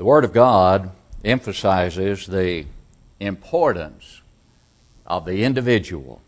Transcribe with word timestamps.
The 0.00 0.06
Word 0.06 0.24
of 0.24 0.32
God 0.32 0.92
emphasizes 1.22 2.24
the 2.24 2.64
importance 3.20 4.22
of 5.06 5.26
the 5.26 5.44
individual. 5.44 6.22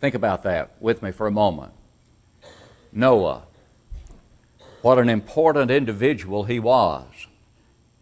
Think 0.00 0.14
about 0.14 0.44
that 0.44 0.70
with 0.78 1.02
me 1.02 1.10
for 1.10 1.26
a 1.26 1.32
moment. 1.32 1.72
Noah, 2.92 3.42
what 4.82 5.00
an 5.00 5.08
important 5.08 5.72
individual 5.72 6.44
he 6.44 6.60
was, 6.60 7.08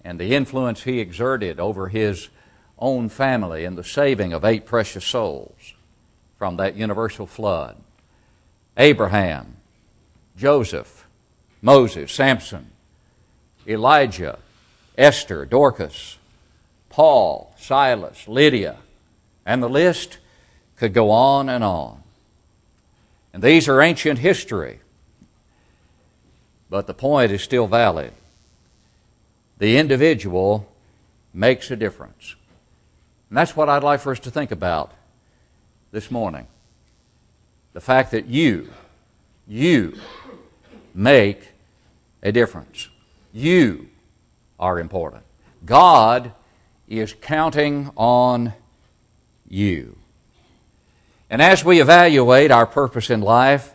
and 0.04 0.20
the 0.20 0.34
influence 0.34 0.82
he 0.82 1.00
exerted 1.00 1.58
over 1.58 1.88
his 1.88 2.28
own 2.78 3.08
family 3.08 3.64
in 3.64 3.74
the 3.74 3.82
saving 3.82 4.34
of 4.34 4.44
eight 4.44 4.66
precious 4.66 5.06
souls 5.06 5.72
from 6.36 6.58
that 6.58 6.76
universal 6.76 7.24
flood. 7.26 7.74
Abraham, 8.76 9.56
Joseph, 10.36 11.06
Moses, 11.62 12.12
Samson, 12.12 12.70
Elijah, 13.66 14.38
Esther, 14.96 15.44
Dorcas, 15.44 16.18
Paul, 16.88 17.54
Silas, 17.58 18.26
Lydia, 18.26 18.76
and 19.46 19.62
the 19.62 19.68
list 19.68 20.18
could 20.76 20.92
go 20.92 21.10
on 21.10 21.48
and 21.48 21.62
on. 21.62 22.02
And 23.32 23.42
these 23.42 23.68
are 23.68 23.80
ancient 23.80 24.18
history, 24.18 24.80
but 26.68 26.86
the 26.86 26.94
point 26.94 27.32
is 27.32 27.42
still 27.42 27.66
valid. 27.66 28.12
The 29.58 29.76
individual 29.76 30.66
makes 31.32 31.70
a 31.70 31.76
difference. 31.76 32.34
And 33.28 33.36
that's 33.36 33.54
what 33.54 33.68
I'd 33.68 33.84
like 33.84 34.00
for 34.00 34.10
us 34.10 34.20
to 34.20 34.30
think 34.30 34.50
about 34.50 34.92
this 35.92 36.10
morning. 36.10 36.46
The 37.72 37.80
fact 37.80 38.10
that 38.10 38.26
you, 38.26 38.70
you 39.46 39.96
make 40.94 41.48
a 42.22 42.32
difference. 42.32 42.88
You 43.32 43.88
are 44.58 44.78
important. 44.78 45.22
God 45.64 46.32
is 46.88 47.14
counting 47.20 47.90
on 47.96 48.52
you. 49.48 49.96
And 51.28 51.40
as 51.40 51.64
we 51.64 51.80
evaluate 51.80 52.50
our 52.50 52.66
purpose 52.66 53.10
in 53.10 53.20
life, 53.20 53.72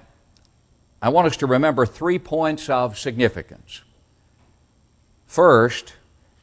I 1.02 1.10
want 1.10 1.28
us 1.28 1.38
to 1.38 1.48
remember 1.48 1.86
three 1.86 2.20
points 2.20 2.70
of 2.70 2.98
significance. 3.00 3.82
First, 5.26 5.94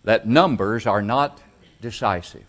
that 0.05 0.27
numbers 0.27 0.87
are 0.87 1.03
not 1.03 1.41
decisive. 1.81 2.47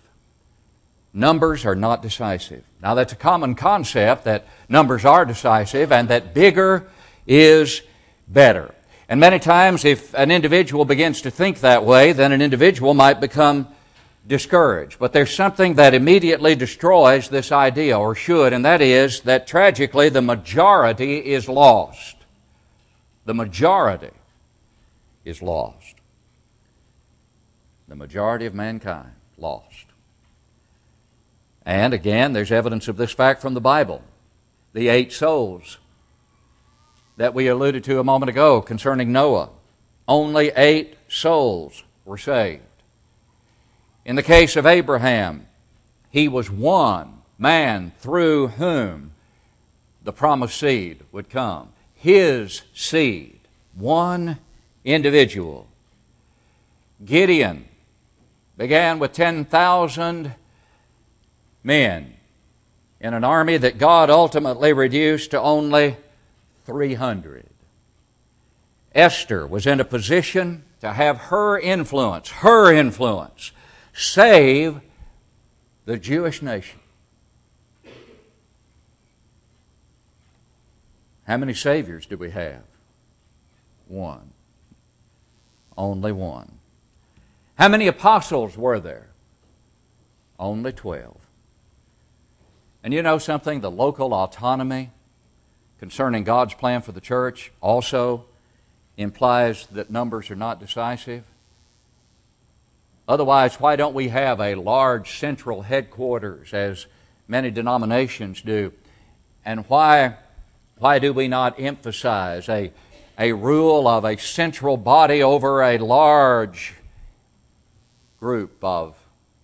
Numbers 1.13 1.65
are 1.65 1.75
not 1.75 2.01
decisive. 2.01 2.63
Now, 2.81 2.95
that's 2.95 3.13
a 3.13 3.17
common 3.17 3.55
concept 3.55 4.23
that 4.23 4.47
numbers 4.67 5.05
are 5.05 5.25
decisive 5.25 5.91
and 5.91 6.07
that 6.09 6.33
bigger 6.33 6.87
is 7.27 7.81
better. 8.27 8.73
And 9.13 9.19
many 9.19 9.37
times, 9.37 9.85
if 9.85 10.11
an 10.15 10.31
individual 10.31 10.85
begins 10.85 11.21
to 11.21 11.29
think 11.29 11.59
that 11.59 11.85
way, 11.85 12.13
then 12.13 12.31
an 12.31 12.41
individual 12.41 12.95
might 12.95 13.21
become 13.21 13.67
discouraged. 14.25 14.97
But 14.97 15.13
there's 15.13 15.31
something 15.31 15.75
that 15.75 15.93
immediately 15.93 16.55
destroys 16.55 17.29
this 17.29 17.51
idea, 17.51 17.99
or 17.99 18.15
should, 18.15 18.53
and 18.53 18.65
that 18.65 18.81
is 18.81 19.21
that 19.21 19.45
tragically 19.45 20.09
the 20.09 20.23
majority 20.23 21.19
is 21.19 21.47
lost. 21.47 22.15
The 23.25 23.35
majority 23.35 24.09
is 25.23 25.43
lost. 25.43 25.93
The 27.87 27.95
majority 27.95 28.47
of 28.47 28.55
mankind 28.55 29.11
lost. 29.37 29.85
And 31.67 31.93
again, 31.93 32.33
there's 32.33 32.51
evidence 32.51 32.87
of 32.87 32.97
this 32.97 33.11
fact 33.11 33.43
from 33.43 33.53
the 33.53 33.61
Bible. 33.61 34.01
The 34.73 34.87
eight 34.87 35.13
souls 35.13 35.77
that 37.17 37.33
we 37.33 37.47
alluded 37.47 37.83
to 37.85 37.99
a 37.99 38.03
moment 38.03 38.29
ago 38.29 38.61
concerning 38.61 39.11
Noah. 39.11 39.49
Only 40.07 40.51
eight 40.55 40.95
souls 41.07 41.83
were 42.05 42.17
saved. 42.17 42.61
In 44.05 44.15
the 44.15 44.23
case 44.23 44.55
of 44.55 44.65
Abraham, 44.65 45.47
he 46.09 46.27
was 46.27 46.49
one 46.49 47.21
man 47.37 47.91
through 47.99 48.47
whom 48.47 49.11
the 50.03 50.13
promised 50.13 50.59
seed 50.59 50.99
would 51.11 51.29
come. 51.29 51.69
His 51.95 52.63
seed, 52.73 53.39
one 53.75 54.39
individual. 54.83 55.67
Gideon 57.05 57.65
began 58.57 58.99
with 58.99 59.13
10,000 59.13 60.35
men 61.63 62.13
in 62.99 63.13
an 63.13 63.23
army 63.23 63.57
that 63.57 63.77
God 63.77 64.09
ultimately 64.09 64.73
reduced 64.73 65.31
to 65.31 65.39
only 65.41 65.97
300. 66.65 67.45
Esther 68.93 69.47
was 69.47 69.65
in 69.65 69.79
a 69.79 69.85
position 69.85 70.63
to 70.81 70.93
have 70.93 71.17
her 71.17 71.59
influence, 71.59 72.29
her 72.29 72.71
influence, 72.71 73.51
save 73.93 74.79
the 75.85 75.97
Jewish 75.97 76.41
nation. 76.41 76.79
How 81.25 81.37
many 81.37 81.53
saviors 81.53 82.05
do 82.05 82.17
we 82.17 82.31
have? 82.31 82.63
One. 83.87 84.31
Only 85.77 86.11
one. 86.11 86.59
How 87.55 87.69
many 87.69 87.87
apostles 87.87 88.57
were 88.57 88.79
there? 88.79 89.07
Only 90.37 90.73
12. 90.73 91.17
And 92.83 92.93
you 92.93 93.01
know 93.01 93.17
something? 93.17 93.61
The 93.61 93.71
local 93.71 94.13
autonomy 94.13 94.91
concerning 95.79 96.23
God's 96.23 96.53
plan 96.53 96.81
for 96.81 96.91
the 96.91 97.01
church 97.01 97.51
also 97.61 98.25
implies 98.97 99.65
that 99.67 99.89
numbers 99.89 100.29
are 100.31 100.35
not 100.35 100.59
decisive. 100.59 101.23
Otherwise, 103.07 103.59
why 103.59 103.75
don't 103.75 103.93
we 103.93 104.07
have 104.07 104.39
a 104.39 104.55
large 104.55 105.19
central 105.19 105.61
headquarters 105.61 106.53
as 106.53 106.85
many 107.27 107.51
denominations 107.51 108.41
do? 108.41 108.71
And 109.43 109.65
why, 109.67 110.15
why 110.77 110.99
do 110.99 111.11
we 111.11 111.27
not 111.27 111.59
emphasize 111.59 112.47
a, 112.47 112.71
a 113.17 113.33
rule 113.33 113.87
of 113.87 114.05
a 114.05 114.17
central 114.17 114.77
body 114.77 115.21
over 115.21 115.61
a 115.61 115.77
large 115.77 116.75
group 118.19 118.63
of 118.63 118.95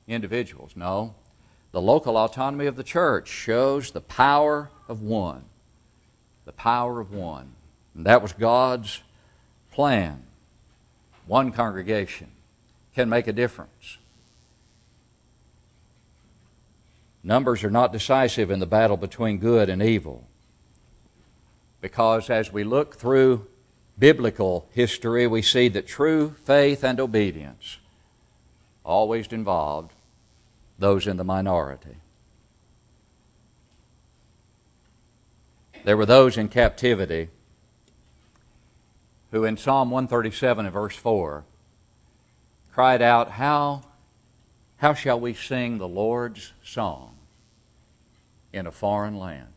individuals? 0.08 0.72
No. 0.76 1.16
The 1.72 1.82
local 1.82 2.16
autonomy 2.18 2.66
of 2.66 2.78
the 2.78 2.84
church 2.84 3.28
shows 3.28 3.92
the 3.92 4.02
power 4.02 4.72
of 4.88 5.02
one. 5.02 5.44
The 6.50 6.54
power 6.54 7.00
of 7.00 7.14
one. 7.14 7.52
And 7.94 8.08
that 8.08 8.24
was 8.24 8.34
God's 8.34 9.04
plan. 9.72 10.24
One 11.28 11.52
congregation 11.52 12.32
can 12.96 13.08
make 13.08 13.28
a 13.28 13.34
difference. 13.34 14.00
Numbers 17.24 17.64
are 17.64 17.70
not 17.70 17.94
decisive 17.94 18.50
in 18.50 18.58
the 18.58 18.66
battle 18.66 18.98
between 18.98 19.38
good 19.38 19.70
and 19.70 19.84
evil. 19.84 20.28
Because 21.82 22.32
as 22.32 22.52
we 22.52 22.64
look 22.64 22.96
through 22.96 23.46
biblical 24.00 24.68
history, 24.72 25.28
we 25.28 25.44
see 25.44 25.68
that 25.68 25.86
true 25.86 26.34
faith 26.46 26.84
and 26.84 27.00
obedience 27.00 27.78
always 28.84 29.28
involved 29.28 29.92
those 30.80 31.06
in 31.06 31.18
the 31.18 31.24
minority. 31.24 31.98
There 35.84 35.98
were 35.98 36.06
those 36.06 36.38
in 36.38 36.50
captivity 36.50 37.30
who, 39.32 39.46
in 39.46 39.58
Psalm 39.58 39.92
137 39.92 40.66
and 40.66 40.74
verse 40.74 40.96
4, 40.96 41.44
cried 42.74 43.02
out, 43.02 43.32
How, 43.32 43.84
how 44.78 44.94
shall 44.94 45.20
we 45.20 45.34
sing 45.34 45.78
the 45.78 45.88
Lord's 45.88 46.54
song 46.64 47.16
in 48.52 48.68
a 48.68 48.72
foreign 48.72 49.18
land? 49.18 49.54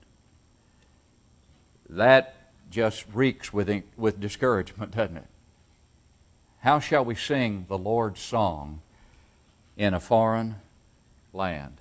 That 1.88 2.34
just 2.70 3.04
reeks 3.12 3.52
with, 3.52 3.82
with 3.96 4.20
discouragement, 4.20 4.90
doesn't 4.96 5.16
it? 5.16 5.26
How 6.60 6.78
shall 6.78 7.04
we 7.04 7.14
sing 7.14 7.66
the 7.68 7.78
Lord's 7.78 8.20
song 8.20 8.82
in 9.76 9.94
a 9.94 10.00
foreign 10.00 10.56
land? 11.32 11.78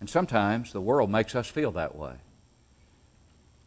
And 0.00 0.08
sometimes 0.08 0.72
the 0.72 0.80
world 0.80 1.10
makes 1.10 1.34
us 1.34 1.48
feel 1.48 1.72
that 1.72 1.96
way. 1.96 2.14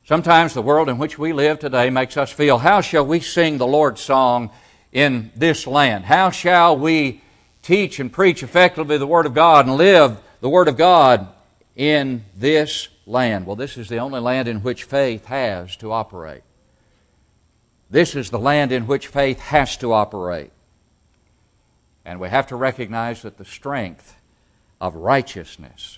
Sometimes 0.06 0.54
the 0.54 0.62
world 0.62 0.88
in 0.88 1.00
which 1.00 1.18
we 1.18 1.34
live 1.34 1.58
today 1.58 1.90
makes 1.90 2.16
us 2.16 2.32
feel, 2.32 2.60
how 2.60 2.82
shall 2.82 3.04
we 3.04 3.20
sing 3.20 3.58
the 3.58 3.66
Lord's 3.66 4.02
song 4.02 4.52
in 4.92 5.32
this 5.36 5.66
land? 5.66 6.06
How 6.06 6.30
shall 6.30 6.78
we 6.78 7.24
teach 7.64 8.00
and 8.00 8.14
preach 8.14 8.44
effectively 8.44 9.00
the 9.00 9.08
Word 9.08 9.26
of 9.26 9.34
God 9.34 9.66
and 9.66 9.78
live 9.78 10.20
the 10.42 10.50
Word 10.50 10.68
of 10.68 10.78
God 10.78 11.28
in 11.76 12.24
this 12.38 12.88
land? 13.08 13.48
Well, 13.48 13.56
this 13.56 13.78
is 13.78 13.90
the 13.90 13.98
only 13.98 14.20
land 14.20 14.48
in 14.48 14.62
which 14.62 14.84
faith 14.84 15.26
has 15.26 15.76
to 15.78 15.92
operate. 15.92 16.44
This 17.90 18.16
is 18.16 18.30
the 18.30 18.38
land 18.38 18.72
in 18.72 18.86
which 18.86 19.08
faith 19.08 19.40
has 19.40 19.76
to 19.78 19.92
operate. 19.92 20.52
And 22.06 22.20
we 22.20 22.30
have 22.30 22.46
to 22.48 22.56
recognize 22.56 23.24
that 23.24 23.40
the 23.40 23.46
strength 23.46 24.16
of 24.80 24.94
righteousness 24.94 25.98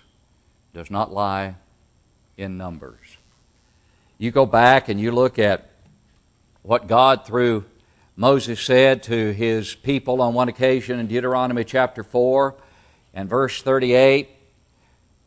does 0.73 0.89
not 0.89 1.11
lie 1.11 1.55
in 2.37 2.57
numbers. 2.57 3.16
You 4.19 4.31
go 4.31 4.47
back 4.47 4.89
and 4.89 4.99
you 4.99 5.11
look 5.11 5.37
at 5.37 5.69
what 6.63 6.87
God, 6.87 7.25
through 7.25 7.65
Moses 8.15 8.59
said 8.59 9.03
to 9.03 9.31
his 9.31 9.75
people 9.75 10.23
on 10.23 10.33
one 10.33 10.49
occasion 10.49 10.99
in 10.99 11.05
Deuteronomy 11.05 11.63
chapter 11.63 12.03
4 12.03 12.55
and 13.13 13.29
verse 13.29 13.61
38, 13.61 14.27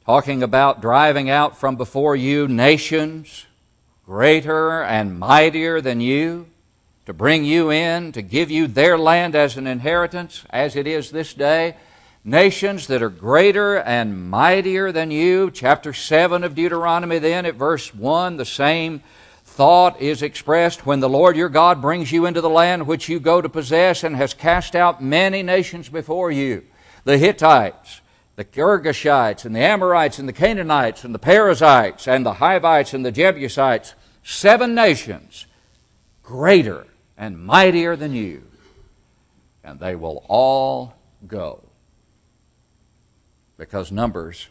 talking 0.05 0.43
about 0.43 0.83
driving 0.83 1.31
out 1.31 1.57
from 1.57 1.77
before 1.77 2.17
you 2.17 2.49
nations 2.49 3.47
greater 4.05 4.83
and 4.83 5.21
mightier 5.21 5.81
than 5.81 6.01
you, 6.01 6.49
to 7.07 7.13
bring 7.13 7.45
you 7.45 7.71
in, 7.71 8.11
to 8.11 8.23
give 8.23 8.51
you 8.51 8.67
their 8.67 8.99
land 8.99 9.37
as 9.37 9.57
an 9.57 9.69
inheritance, 9.69 10.45
as 10.51 10.75
it 10.75 10.89
is 10.89 11.13
this 11.13 11.33
day. 11.33 11.77
Nations 12.23 12.87
that 12.89 13.03
are 13.03 13.09
greater 13.09 13.79
and 13.79 14.29
mightier 14.29 14.93
than 14.93 15.11
you. 15.11 15.51
Chapter 15.51 15.95
7 15.95 16.45
of 16.45 16.55
Deuteronomy, 16.55 17.19
then, 17.19 17.47
at 17.47 17.55
verse 17.55 17.95
1, 17.95 18.37
the 18.37 18.45
same 18.45 19.03
thought 19.43 19.99
is 20.03 20.23
expressed 20.23 20.85
when 20.85 21.01
the 21.01 21.09
Lord 21.09 21.35
your 21.35 21.49
God 21.49 21.81
brings 21.81 22.13
you 22.13 22.27
into 22.27 22.43
the 22.43 22.51
land 22.51 22.87
which 22.87 23.09
you 23.09 23.21
go 23.21 23.41
to 23.41 23.49
possess 23.49 24.05
and 24.05 24.15
has 24.17 24.35
cast 24.35 24.77
out 24.77 25.03
many 25.03 25.43
nations 25.43 25.89
before 25.89 26.31
you 26.31 26.65
the 27.05 27.17
Hittites, 27.17 28.03
the 28.37 28.45
Girgashites, 28.45 29.47
and 29.47 29.57
the 29.57 29.61
Amorites, 29.61 30.19
and 30.19 30.29
the 30.29 30.35
Canaanites, 30.35 31.05
and 31.05 31.15
the 31.15 31.19
Perizzites, 31.19 32.07
and 32.07 32.27
the 32.27 32.35
Hivites, 32.35 32.93
and 32.93 33.05
the 33.05 33.11
Jebusites, 33.11 33.95
seven 34.23 34.75
nations 34.75 35.47
greater 36.23 36.87
and 37.17 37.43
mightier 37.43 37.97
than 37.97 38.13
you, 38.13 38.47
and 39.65 39.81
they 39.81 39.97
will 39.97 40.23
all 40.29 40.95
go. 41.27 41.70
Because 43.61 43.93
numbers 43.93 44.49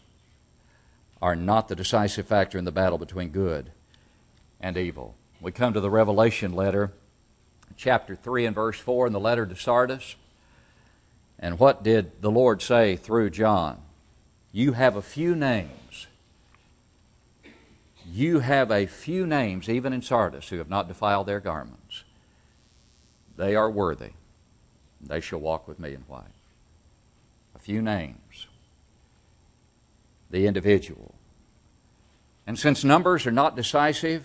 are 1.20 1.34
not 1.34 1.66
the 1.66 1.74
decisive 1.74 2.28
factor 2.28 2.58
in 2.58 2.64
the 2.64 2.70
battle 2.70 2.96
between 2.96 3.30
good 3.30 3.72
and 4.60 4.76
evil. 4.76 5.16
We 5.40 5.50
come 5.50 5.72
to 5.72 5.80
the 5.80 5.90
Revelation 5.90 6.52
letter, 6.52 6.92
chapter 7.76 8.14
3 8.14 8.46
and 8.46 8.54
verse 8.54 8.78
4 8.78 9.08
in 9.08 9.12
the 9.12 9.18
letter 9.18 9.46
to 9.46 9.56
Sardis. 9.56 10.14
And 11.40 11.58
what 11.58 11.82
did 11.82 12.22
the 12.22 12.30
Lord 12.30 12.62
say 12.62 12.94
through 12.94 13.30
John? 13.30 13.82
You 14.52 14.74
have 14.74 14.94
a 14.94 15.02
few 15.02 15.34
names. 15.34 16.06
You 18.06 18.38
have 18.38 18.70
a 18.70 18.86
few 18.86 19.26
names, 19.26 19.68
even 19.68 19.92
in 19.92 20.02
Sardis, 20.02 20.50
who 20.50 20.58
have 20.58 20.70
not 20.70 20.86
defiled 20.86 21.26
their 21.26 21.40
garments. 21.40 22.04
They 23.36 23.56
are 23.56 23.70
worthy. 23.70 24.12
They 25.00 25.20
shall 25.20 25.40
walk 25.40 25.66
with 25.66 25.80
me 25.80 25.94
in 25.94 26.02
white. 26.02 26.26
A 27.56 27.58
few 27.58 27.82
names. 27.82 28.19
The 30.30 30.46
individual. 30.46 31.14
And 32.46 32.58
since 32.58 32.84
numbers 32.84 33.26
are 33.26 33.32
not 33.32 33.56
decisive, 33.56 34.24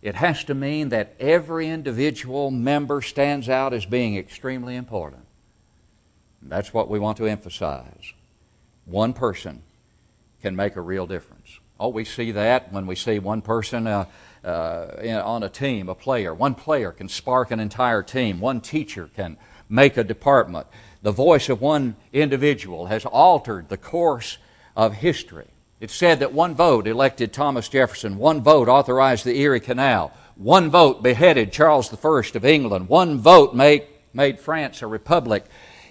it 0.00 0.16
has 0.16 0.42
to 0.44 0.54
mean 0.54 0.88
that 0.88 1.14
every 1.20 1.68
individual 1.68 2.50
member 2.50 3.00
stands 3.00 3.48
out 3.48 3.72
as 3.72 3.86
being 3.86 4.16
extremely 4.16 4.74
important. 4.74 5.24
That's 6.42 6.74
what 6.74 6.88
we 6.88 6.98
want 6.98 7.18
to 7.18 7.26
emphasize. 7.26 8.12
One 8.84 9.12
person 9.12 9.62
can 10.42 10.56
make 10.56 10.74
a 10.74 10.80
real 10.80 11.06
difference. 11.06 11.60
Oh, 11.78 11.88
we 11.88 12.04
see 12.04 12.32
that 12.32 12.72
when 12.72 12.86
we 12.86 12.96
see 12.96 13.18
one 13.20 13.42
person 13.42 13.86
uh, 13.86 14.06
uh, 14.44 14.96
in, 15.00 15.16
on 15.16 15.44
a 15.44 15.48
team, 15.48 15.88
a 15.88 15.94
player. 15.94 16.34
One 16.34 16.54
player 16.54 16.90
can 16.90 17.08
spark 17.08 17.52
an 17.52 17.60
entire 17.60 18.02
team. 18.02 18.40
One 18.40 18.60
teacher 18.60 19.08
can 19.14 19.36
make 19.68 19.96
a 19.96 20.04
department. 20.04 20.66
The 21.02 21.12
voice 21.12 21.48
of 21.48 21.60
one 21.60 21.96
individual 22.12 22.86
has 22.86 23.04
altered 23.04 23.68
the 23.68 23.76
course 23.76 24.38
of 24.76 24.94
history. 24.94 25.48
It's 25.80 25.94
said 25.94 26.20
that 26.20 26.32
one 26.32 26.54
vote 26.54 26.86
elected 26.86 27.32
Thomas 27.32 27.68
Jefferson, 27.68 28.16
one 28.16 28.40
vote 28.40 28.68
authorized 28.68 29.24
the 29.24 29.38
Erie 29.40 29.60
Canal, 29.60 30.12
one 30.36 30.70
vote 30.70 31.02
beheaded 31.02 31.52
Charles 31.52 31.92
I 31.92 32.22
of 32.36 32.44
England, 32.44 32.88
one 32.88 33.18
vote 33.18 33.54
made, 33.54 33.86
made 34.14 34.38
France 34.38 34.82
a 34.82 34.86
republic 34.86 35.44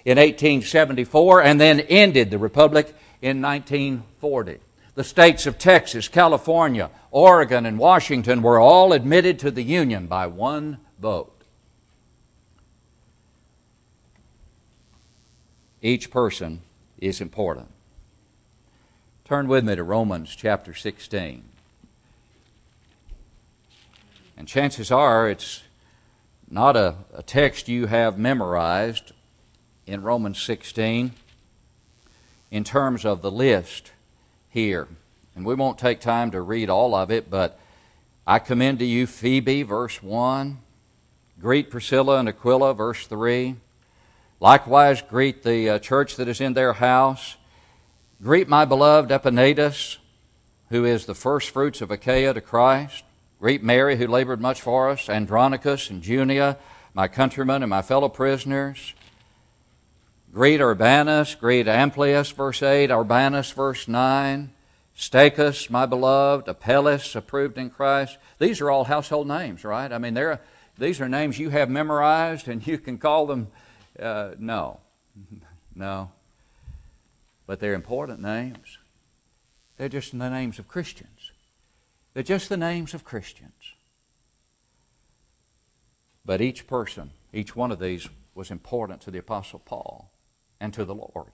in 0.04 0.18
1874 0.18 1.42
and 1.42 1.60
then 1.60 1.80
ended 1.80 2.30
the 2.30 2.38
republic 2.38 2.94
in 3.20 3.40
1940. 3.40 4.58
The 4.94 5.04
states 5.04 5.46
of 5.46 5.58
Texas, 5.58 6.08
California, 6.08 6.90
Oregon, 7.10 7.64
and 7.66 7.78
Washington 7.78 8.42
were 8.42 8.60
all 8.60 8.92
admitted 8.92 9.38
to 9.40 9.50
the 9.50 9.62
Union 9.62 10.06
by 10.06 10.26
one 10.26 10.78
vote. 11.00 11.44
Each 15.80 16.10
person 16.10 16.60
is 16.98 17.20
important. 17.20 17.71
Turn 19.32 19.48
with 19.48 19.64
me 19.64 19.74
to 19.74 19.82
Romans 19.82 20.36
chapter 20.36 20.74
16. 20.74 21.42
And 24.36 24.46
chances 24.46 24.90
are 24.90 25.26
it's 25.26 25.62
not 26.50 26.76
a, 26.76 26.96
a, 27.14 27.22
text 27.22 27.66
you 27.66 27.86
have 27.86 28.18
memorized 28.18 29.12
in 29.86 30.02
Romans 30.02 30.38
16 30.42 31.12
in 32.50 32.64
terms 32.64 33.06
of 33.06 33.22
the 33.22 33.30
list 33.30 33.92
here. 34.50 34.86
And 35.34 35.46
we 35.46 35.54
won't 35.54 35.78
take 35.78 36.00
time 36.00 36.30
to 36.32 36.42
read 36.42 36.68
all 36.68 36.94
of 36.94 37.10
it, 37.10 37.30
but 37.30 37.58
I 38.26 38.38
commend 38.38 38.80
to 38.80 38.84
you 38.84 39.06
Phoebe, 39.06 39.62
verse 39.62 40.02
1. 40.02 40.58
Greet 41.40 41.70
Priscilla 41.70 42.18
and 42.18 42.28
Aquila, 42.28 42.74
verse 42.74 43.06
3. 43.06 43.56
Likewise, 44.40 45.00
greet 45.00 45.42
the 45.42 45.70
uh, 45.70 45.78
church 45.78 46.16
that 46.16 46.28
is 46.28 46.42
in 46.42 46.52
their 46.52 46.74
house. 46.74 47.36
Greet 48.22 48.46
my 48.46 48.64
beloved 48.64 49.10
Epaenetus, 49.10 49.98
who 50.68 50.84
is 50.84 51.06
the 51.06 51.14
first 51.14 51.50
fruits 51.50 51.80
of 51.80 51.90
Achaia 51.90 52.32
to 52.32 52.40
Christ. 52.40 53.02
Greet 53.40 53.64
Mary, 53.64 53.96
who 53.96 54.06
labored 54.06 54.40
much 54.40 54.60
for 54.60 54.90
us, 54.90 55.08
Andronicus 55.08 55.90
and 55.90 56.06
Junia, 56.06 56.56
my 56.94 57.08
countrymen 57.08 57.64
and 57.64 57.70
my 57.70 57.82
fellow 57.82 58.08
prisoners. 58.08 58.94
Greet 60.32 60.60
Urbanus, 60.60 61.34
greet 61.34 61.66
Amplias, 61.66 62.32
verse 62.32 62.62
8, 62.62 62.92
Urbanus, 62.92 63.50
verse 63.50 63.88
9, 63.88 64.52
Stachys, 64.96 65.68
my 65.68 65.84
beloved, 65.84 66.46
Apelles, 66.46 67.16
approved 67.16 67.58
in 67.58 67.70
Christ. 67.70 68.18
These 68.38 68.60
are 68.60 68.70
all 68.70 68.84
household 68.84 69.26
names, 69.26 69.64
right? 69.64 69.92
I 69.92 69.98
mean, 69.98 70.14
they're, 70.14 70.40
these 70.78 71.00
are 71.00 71.08
names 71.08 71.40
you 71.40 71.50
have 71.50 71.68
memorized 71.68 72.46
and 72.46 72.64
you 72.64 72.78
can 72.78 72.98
call 72.98 73.26
them. 73.26 73.48
Uh, 73.98 74.34
no, 74.38 74.78
no 75.74 76.12
but 77.52 77.60
they're 77.60 77.74
important 77.74 78.18
names. 78.18 78.78
They're 79.76 79.90
just 79.90 80.18
the 80.18 80.30
names 80.30 80.58
of 80.58 80.68
Christians. 80.68 81.32
They're 82.14 82.22
just 82.22 82.48
the 82.48 82.56
names 82.56 82.94
of 82.94 83.04
Christians. 83.04 83.74
But 86.24 86.40
each 86.40 86.66
person, 86.66 87.10
each 87.30 87.54
one 87.54 87.70
of 87.70 87.78
these, 87.78 88.08
was 88.34 88.50
important 88.50 89.02
to 89.02 89.10
the 89.10 89.18
Apostle 89.18 89.58
Paul 89.58 90.10
and 90.60 90.72
to 90.72 90.86
the 90.86 90.94
Lord. 90.94 91.32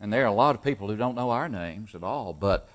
And 0.00 0.12
there 0.12 0.24
are 0.24 0.26
a 0.26 0.32
lot 0.32 0.56
of 0.56 0.62
people 0.64 0.88
who 0.88 0.96
don't 0.96 1.14
know 1.14 1.30
our 1.30 1.48
names 1.48 1.94
at 1.94 2.02
all, 2.02 2.32
but 2.32 2.68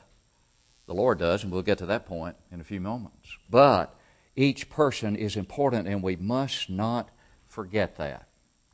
the 0.86 0.96
Lord 0.96 1.20
does, 1.20 1.44
and 1.44 1.51
we'll 1.51 1.63
get 1.63 1.80
to 1.80 1.86
that 1.88 2.06
point 2.06 2.38
in 2.50 2.62
a 2.62 2.63
few 2.63 2.80
moments. 2.80 3.27
But 3.50 3.94
each 4.38 4.70
person 4.70 5.18
is 5.18 5.36
important, 5.36 5.86
and 5.86 6.01
we 6.01 6.15
must 6.15 6.70
not 6.70 7.10
forget 7.46 7.98
that. 7.98 8.26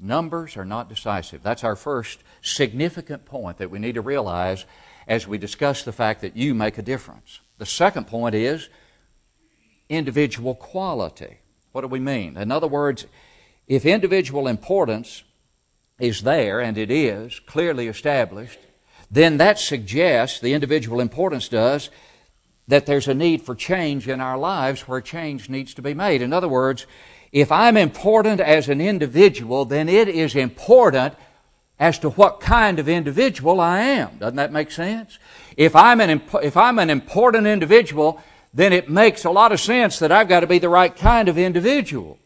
Numbers 0.04 0.58
are 0.58 0.66
not 0.66 0.90
decisive. 0.90 1.42
That's 1.42 1.64
our 1.64 1.78
first 1.78 2.20
significant 2.42 3.24
point 3.26 3.58
that 3.60 3.72
we 3.72 3.80
need 3.80 3.96
to 3.96 4.02
realize 4.02 4.66
as 5.08 5.28
we 5.28 5.38
discuss 5.38 5.84
the 5.84 5.94
fact 5.94 6.22
that 6.22 6.36
you 6.36 6.54
make 6.54 6.78
a 6.78 6.82
difference. 6.82 7.40
The 7.58 7.66
second 7.66 8.08
point 8.08 8.36
is 8.36 8.68
individual 9.88 10.56
quality. 10.56 11.38
What 11.72 11.82
do 11.82 11.88
we 11.88 12.00
mean? 12.00 12.36
In 12.36 12.52
other 12.52 12.68
words, 12.68 13.06
if 13.68 13.86
individual 13.86 14.48
importance 14.48 15.24
is 16.00 16.22
there, 16.24 16.60
and 16.60 16.78
it 16.78 16.92
is 16.92 17.40
clearly 17.40 17.88
established, 17.88 18.60
then 19.10 19.38
that 19.38 19.58
suggests, 19.58 20.40
the 20.42 20.54
individual 20.54 21.00
importance 21.00 21.48
does, 21.48 21.90
that 22.68 22.86
there's 22.86 23.08
a 23.08 23.14
need 23.14 23.42
for 23.42 23.56
change 23.56 24.08
in 24.08 24.20
our 24.20 24.38
lives 24.38 24.82
where 24.82 25.00
change 25.00 25.50
needs 25.50 25.74
to 25.76 25.82
be 25.82 25.94
made. 25.94 26.22
In 26.22 26.34
other 26.34 26.48
words, 26.48 26.88
if 27.34 27.52
I'm 27.52 27.78
important 27.78 28.40
as 28.40 28.70
an 28.70 28.80
individual, 28.80 29.66
then 29.66 29.90
it 29.90 30.08
is 30.08 30.36
important 30.36 31.16
as 31.80 31.98
to 32.00 32.12
what 32.12 32.40
kind 32.40 32.78
of 32.78 32.88
individual 32.88 33.60
I 33.60 33.80
am. 33.80 34.20
Doesn't 34.20 34.36
that 34.36 34.54
make 34.54 34.70
sense? 34.70 35.18
If 35.58 35.76
I'm 35.76 36.00
an, 36.00 36.22
if 36.44 36.56
I'm 36.56 36.78
an 36.78 36.92
important 36.92 37.48
individual, 37.48 38.22
then 38.54 38.72
it 38.72 38.88
makes 38.88 39.26
a 39.26 39.32
lot 39.32 39.52
of 39.52 39.60
sense 39.60 39.98
that 39.98 40.12
I've 40.12 40.30
got 40.30 40.42
to 40.42 40.48
be 40.48 40.60
the 40.60 40.70
right 40.70 40.96
kind 40.96 41.28
of 41.28 41.40
individual. 41.40 42.20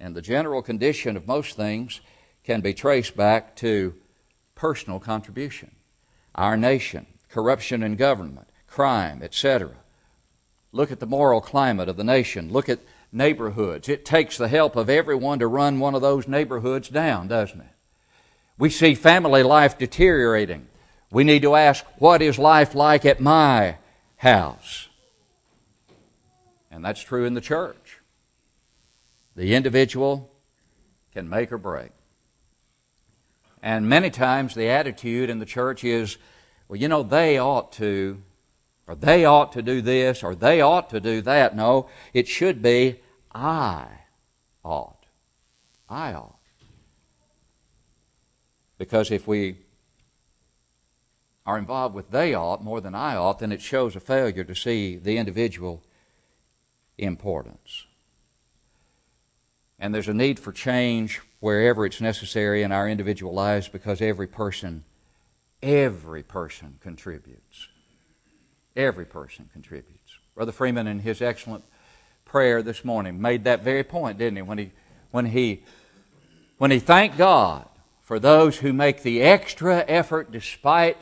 And 0.00 0.16
the 0.16 0.20
general 0.20 0.62
condition 0.62 1.16
of 1.16 1.28
most 1.28 1.56
things 1.56 2.00
can 2.42 2.60
be 2.62 2.74
traced 2.74 3.16
back 3.16 3.54
to 3.56 3.94
personal 4.56 4.98
contribution. 4.98 5.70
Our 6.34 6.56
nation, 6.56 7.06
corruption 7.28 7.84
in 7.84 7.94
government, 7.94 8.48
crime, 8.66 9.22
etc. 9.22 9.70
Look 10.72 10.90
at 10.90 10.98
the 10.98 11.06
moral 11.06 11.40
climate 11.40 11.88
of 11.88 11.96
the 11.96 12.04
nation. 12.04 12.52
Look 12.52 12.68
at 12.68 12.80
neighborhoods. 13.12 13.88
It 13.88 14.04
takes 14.04 14.36
the 14.36 14.48
help 14.48 14.76
of 14.76 14.90
everyone 14.90 15.38
to 15.38 15.46
run 15.46 15.78
one 15.78 15.94
of 15.94 16.02
those 16.02 16.28
neighborhoods 16.28 16.88
down, 16.88 17.28
doesn't 17.28 17.60
it? 17.60 17.66
We 18.58 18.70
see 18.70 18.94
family 18.94 19.42
life 19.42 19.78
deteriorating. 19.78 20.68
We 21.10 21.24
need 21.24 21.42
to 21.42 21.54
ask, 21.54 21.84
what 21.98 22.22
is 22.22 22.38
life 22.38 22.74
like 22.74 23.04
at 23.04 23.20
my 23.20 23.76
house? 24.16 24.88
And 26.70 26.84
that's 26.84 27.00
true 27.00 27.24
in 27.24 27.34
the 27.34 27.40
church. 27.40 28.00
The 29.34 29.54
individual 29.54 30.30
can 31.12 31.28
make 31.28 31.52
or 31.52 31.58
break. 31.58 31.90
And 33.62 33.88
many 33.88 34.10
times 34.10 34.54
the 34.54 34.68
attitude 34.68 35.30
in 35.30 35.38
the 35.38 35.46
church 35.46 35.84
is, 35.84 36.18
well, 36.68 36.78
you 36.78 36.88
know, 36.88 37.02
they 37.02 37.38
ought 37.38 37.72
to, 37.72 38.22
or 38.86 38.94
they 38.94 39.24
ought 39.24 39.52
to 39.52 39.62
do 39.62 39.80
this, 39.80 40.22
or 40.22 40.34
they 40.34 40.60
ought 40.60 40.90
to 40.90 41.00
do 41.00 41.20
that. 41.22 41.56
No, 41.56 41.88
it 42.12 42.28
should 42.28 42.62
be, 42.62 43.00
I 43.34 43.88
ought. 44.64 45.06
I 45.88 46.14
ought. 46.14 46.38
Because 48.78 49.10
if 49.10 49.26
we 49.26 49.58
are 51.44 51.58
involved 51.58 51.94
with 51.94 52.10
they 52.10 52.34
ought 52.34 52.62
more 52.62 52.80
than 52.80 52.94
I 52.94 53.16
ought, 53.16 53.38
then 53.38 53.52
it 53.52 53.62
shows 53.62 53.96
a 53.96 54.00
failure 54.00 54.44
to 54.44 54.54
see 54.54 54.96
the 54.96 55.16
individual 55.16 55.82
importance. 56.98 57.86
And 59.78 59.94
there's 59.94 60.08
a 60.08 60.14
need 60.14 60.40
for 60.40 60.52
change 60.52 61.20
wherever 61.40 61.84
it's 61.86 62.00
necessary 62.00 62.62
in 62.62 62.72
our 62.72 62.88
individual 62.88 63.32
lives 63.32 63.68
because 63.68 64.00
every 64.00 64.26
person, 64.26 64.84
every 65.62 66.22
person 66.22 66.78
contributes. 66.80 67.68
Every 68.76 69.06
person 69.06 69.48
contributes. 69.52 70.18
Brother 70.34 70.52
Freeman, 70.52 70.86
in 70.86 70.98
his 70.98 71.22
excellent 71.22 71.64
prayer 72.26 72.62
this 72.62 72.84
morning, 72.84 73.20
made 73.20 73.44
that 73.44 73.64
very 73.64 73.82
point, 73.82 74.18
didn't 74.18 74.36
he? 74.36 74.42
When 74.42 74.58
he, 74.58 74.70
when 75.10 75.26
he, 75.26 75.62
when 76.58 76.70
he 76.70 76.78
thanked 76.78 77.16
God 77.16 77.66
for 78.02 78.18
those 78.18 78.58
who 78.58 78.74
make 78.74 79.02
the 79.02 79.22
extra 79.22 79.82
effort 79.88 80.30
despite 80.30 80.98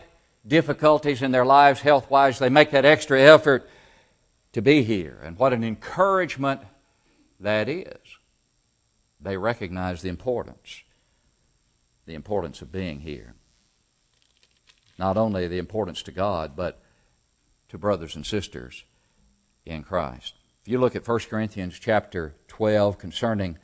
difficulties 0.46 1.20
in 1.20 1.32
their 1.32 1.44
lives 1.44 1.80
health 1.80 2.08
wise, 2.10 2.38
they 2.38 2.48
make 2.48 2.70
that 2.70 2.84
extra 2.84 3.20
effort 3.20 3.68
to 4.52 4.62
be 4.62 4.84
here. 4.84 5.18
And 5.24 5.36
what 5.36 5.52
an 5.52 5.64
encouragement 5.64 6.60
that 7.40 7.68
is. 7.68 7.98
They 9.20 9.36
recognize 9.36 10.02
the 10.02 10.10
importance, 10.10 10.82
the 12.06 12.14
importance 12.14 12.62
of 12.62 12.70
being 12.70 13.00
here. 13.00 13.34
Not 14.96 15.16
only 15.16 15.48
the 15.48 15.58
importance 15.58 16.02
to 16.04 16.12
God, 16.12 16.54
but 16.54 16.80
to 17.68 17.78
brothers 17.78 18.16
and 18.16 18.24
sisters 18.24 18.84
in 19.66 19.82
Christ. 19.82 20.34
If 20.62 20.68
you 20.68 20.78
look 20.78 20.96
at 20.96 21.06
1 21.06 21.18
Corinthians 21.30 21.78
chapter 21.78 22.34
12 22.48 22.98
concerning 22.98 23.58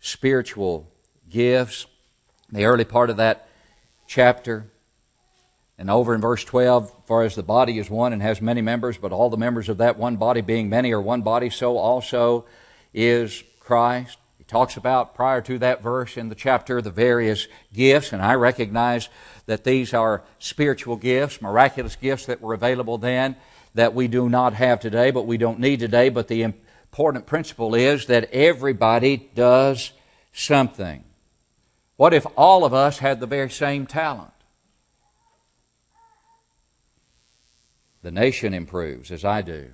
spiritual 0.00 0.90
gifts, 1.28 1.86
the 2.50 2.64
early 2.64 2.84
part 2.84 3.10
of 3.10 3.18
that 3.18 3.48
chapter, 4.06 4.66
and 5.78 5.90
over 5.90 6.14
in 6.14 6.20
verse 6.20 6.44
12, 6.44 6.92
for 7.06 7.22
as 7.22 7.34
the 7.34 7.42
body 7.42 7.78
is 7.78 7.88
one 7.88 8.12
and 8.12 8.22
has 8.22 8.40
many 8.40 8.60
members, 8.60 8.98
but 8.98 9.12
all 9.12 9.30
the 9.30 9.36
members 9.36 9.68
of 9.68 9.78
that 9.78 9.98
one 9.98 10.16
body 10.16 10.40
being 10.40 10.68
many 10.68 10.92
are 10.92 11.00
one 11.00 11.22
body, 11.22 11.50
so 11.50 11.78
also 11.78 12.44
is 12.92 13.42
Christ. 13.58 14.18
Talks 14.52 14.76
about, 14.76 15.14
prior 15.14 15.40
to 15.40 15.58
that 15.60 15.82
verse 15.82 16.18
in 16.18 16.28
the 16.28 16.34
chapter, 16.34 16.82
the 16.82 16.90
various 16.90 17.48
gifts, 17.72 18.12
and 18.12 18.20
I 18.20 18.34
recognize 18.34 19.08
that 19.46 19.64
these 19.64 19.94
are 19.94 20.24
spiritual 20.38 20.96
gifts, 20.96 21.40
miraculous 21.40 21.96
gifts 21.96 22.26
that 22.26 22.42
were 22.42 22.52
available 22.52 22.98
then 22.98 23.36
that 23.72 23.94
we 23.94 24.08
do 24.08 24.28
not 24.28 24.52
have 24.52 24.78
today, 24.78 25.10
but 25.10 25.26
we 25.26 25.38
don't 25.38 25.58
need 25.58 25.80
today. 25.80 26.10
But 26.10 26.28
the 26.28 26.42
important 26.42 27.24
principle 27.24 27.74
is 27.74 28.04
that 28.08 28.30
everybody 28.30 29.30
does 29.34 29.92
something. 30.34 31.02
What 31.96 32.12
if 32.12 32.26
all 32.36 32.66
of 32.66 32.74
us 32.74 32.98
had 32.98 33.20
the 33.20 33.26
very 33.26 33.48
same 33.48 33.86
talent? 33.86 34.34
The 38.02 38.10
nation 38.10 38.52
improves 38.52 39.10
as 39.10 39.24
I 39.24 39.40
do. 39.40 39.70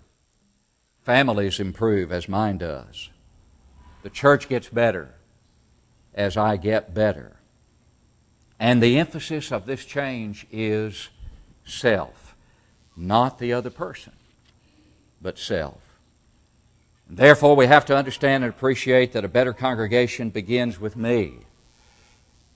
Families 1.03 1.59
improve 1.59 2.13
as 2.13 2.29
mine 2.29 2.59
does. 2.59 3.11
The 4.03 4.11
church 4.11 4.49
gets 4.49 4.69
better 4.69 5.15
as 6.15 6.37
I 6.37 6.57
get 6.57 6.95
better. 6.95 7.37
And 8.59 8.83
the 8.83 8.99
emphasis 8.99 9.53
of 9.53 9.67
this 9.67 9.85
change 9.85 10.47
is 10.51 11.11
self, 11.65 12.35
not 12.97 13.39
the 13.39 13.53
other 13.53 13.71
person, 13.71 14.13
but 15.23 15.39
self. 15.39 15.81
Therefore, 17.09 17.57
we 17.57 17.67
have 17.67 17.87
to 17.87 17.97
understand 17.97 18.45
and 18.45 18.53
appreciate 18.53 19.13
that 19.13 19.25
a 19.25 19.29
better 19.29 19.53
congregation 19.53 20.31
begins 20.31 20.79
with 20.79 20.97
me 20.97 21.39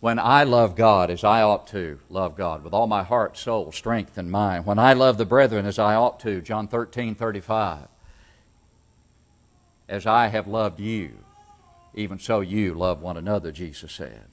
when 0.01 0.19
I 0.19 0.43
love 0.43 0.75
God 0.75 1.11
as 1.11 1.23
I 1.23 1.43
ought 1.43 1.69
to 1.69 2.01
love 2.11 2.37
God 2.37 2.65
with 2.65 2.75
all 2.75 2.89
my 2.89 3.05
heart, 3.05 3.39
soul, 3.39 3.71
strength, 3.71 4.19
and 4.19 4.31
mind, 4.31 4.67
when 4.67 4.81
I 4.81 4.95
love 4.95 5.17
the 5.17 5.25
brethren 5.25 5.65
as 5.65 5.79
I 5.79 5.95
ought 5.95 6.19
to, 6.21 6.41
John 6.41 6.67
13, 6.67 7.15
35, 7.15 7.87
as 9.89 10.05
I 10.05 10.27
have 10.27 10.49
loved 10.49 10.81
you, 10.81 11.19
even 11.95 12.19
so 12.19 12.41
you 12.41 12.75
love 12.75 13.01
one 13.01 13.17
another, 13.17 13.53
Jesus 13.53 13.93
said. 13.93 14.25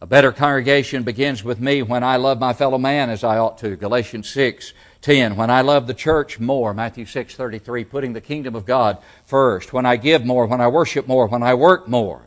A 0.00 0.06
better 0.06 0.30
congregation 0.30 1.04
begins 1.04 1.42
with 1.42 1.58
me 1.58 1.82
when 1.82 2.04
I 2.04 2.16
love 2.16 2.38
my 2.38 2.52
fellow 2.52 2.76
man 2.76 3.08
as 3.08 3.24
I 3.24 3.38
ought 3.38 3.56
to, 3.58 3.76
Galatians 3.76 4.28
6, 4.28 4.74
10. 5.00 5.36
When 5.36 5.48
I 5.48 5.62
love 5.62 5.86
the 5.86 5.94
church 5.94 6.38
more, 6.38 6.74
Matthew 6.74 7.06
6, 7.06 7.34
33, 7.34 7.84
putting 7.84 8.12
the 8.12 8.20
kingdom 8.20 8.54
of 8.54 8.66
God 8.66 8.98
first. 9.24 9.72
When 9.72 9.86
I 9.86 9.96
give 9.96 10.24
more, 10.24 10.46
when 10.46 10.60
I 10.60 10.68
worship 10.68 11.08
more, 11.08 11.26
when 11.26 11.42
I 11.42 11.54
work 11.54 11.88
more. 11.88 12.26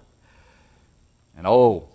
And 1.38 1.46
oh, 1.46 1.88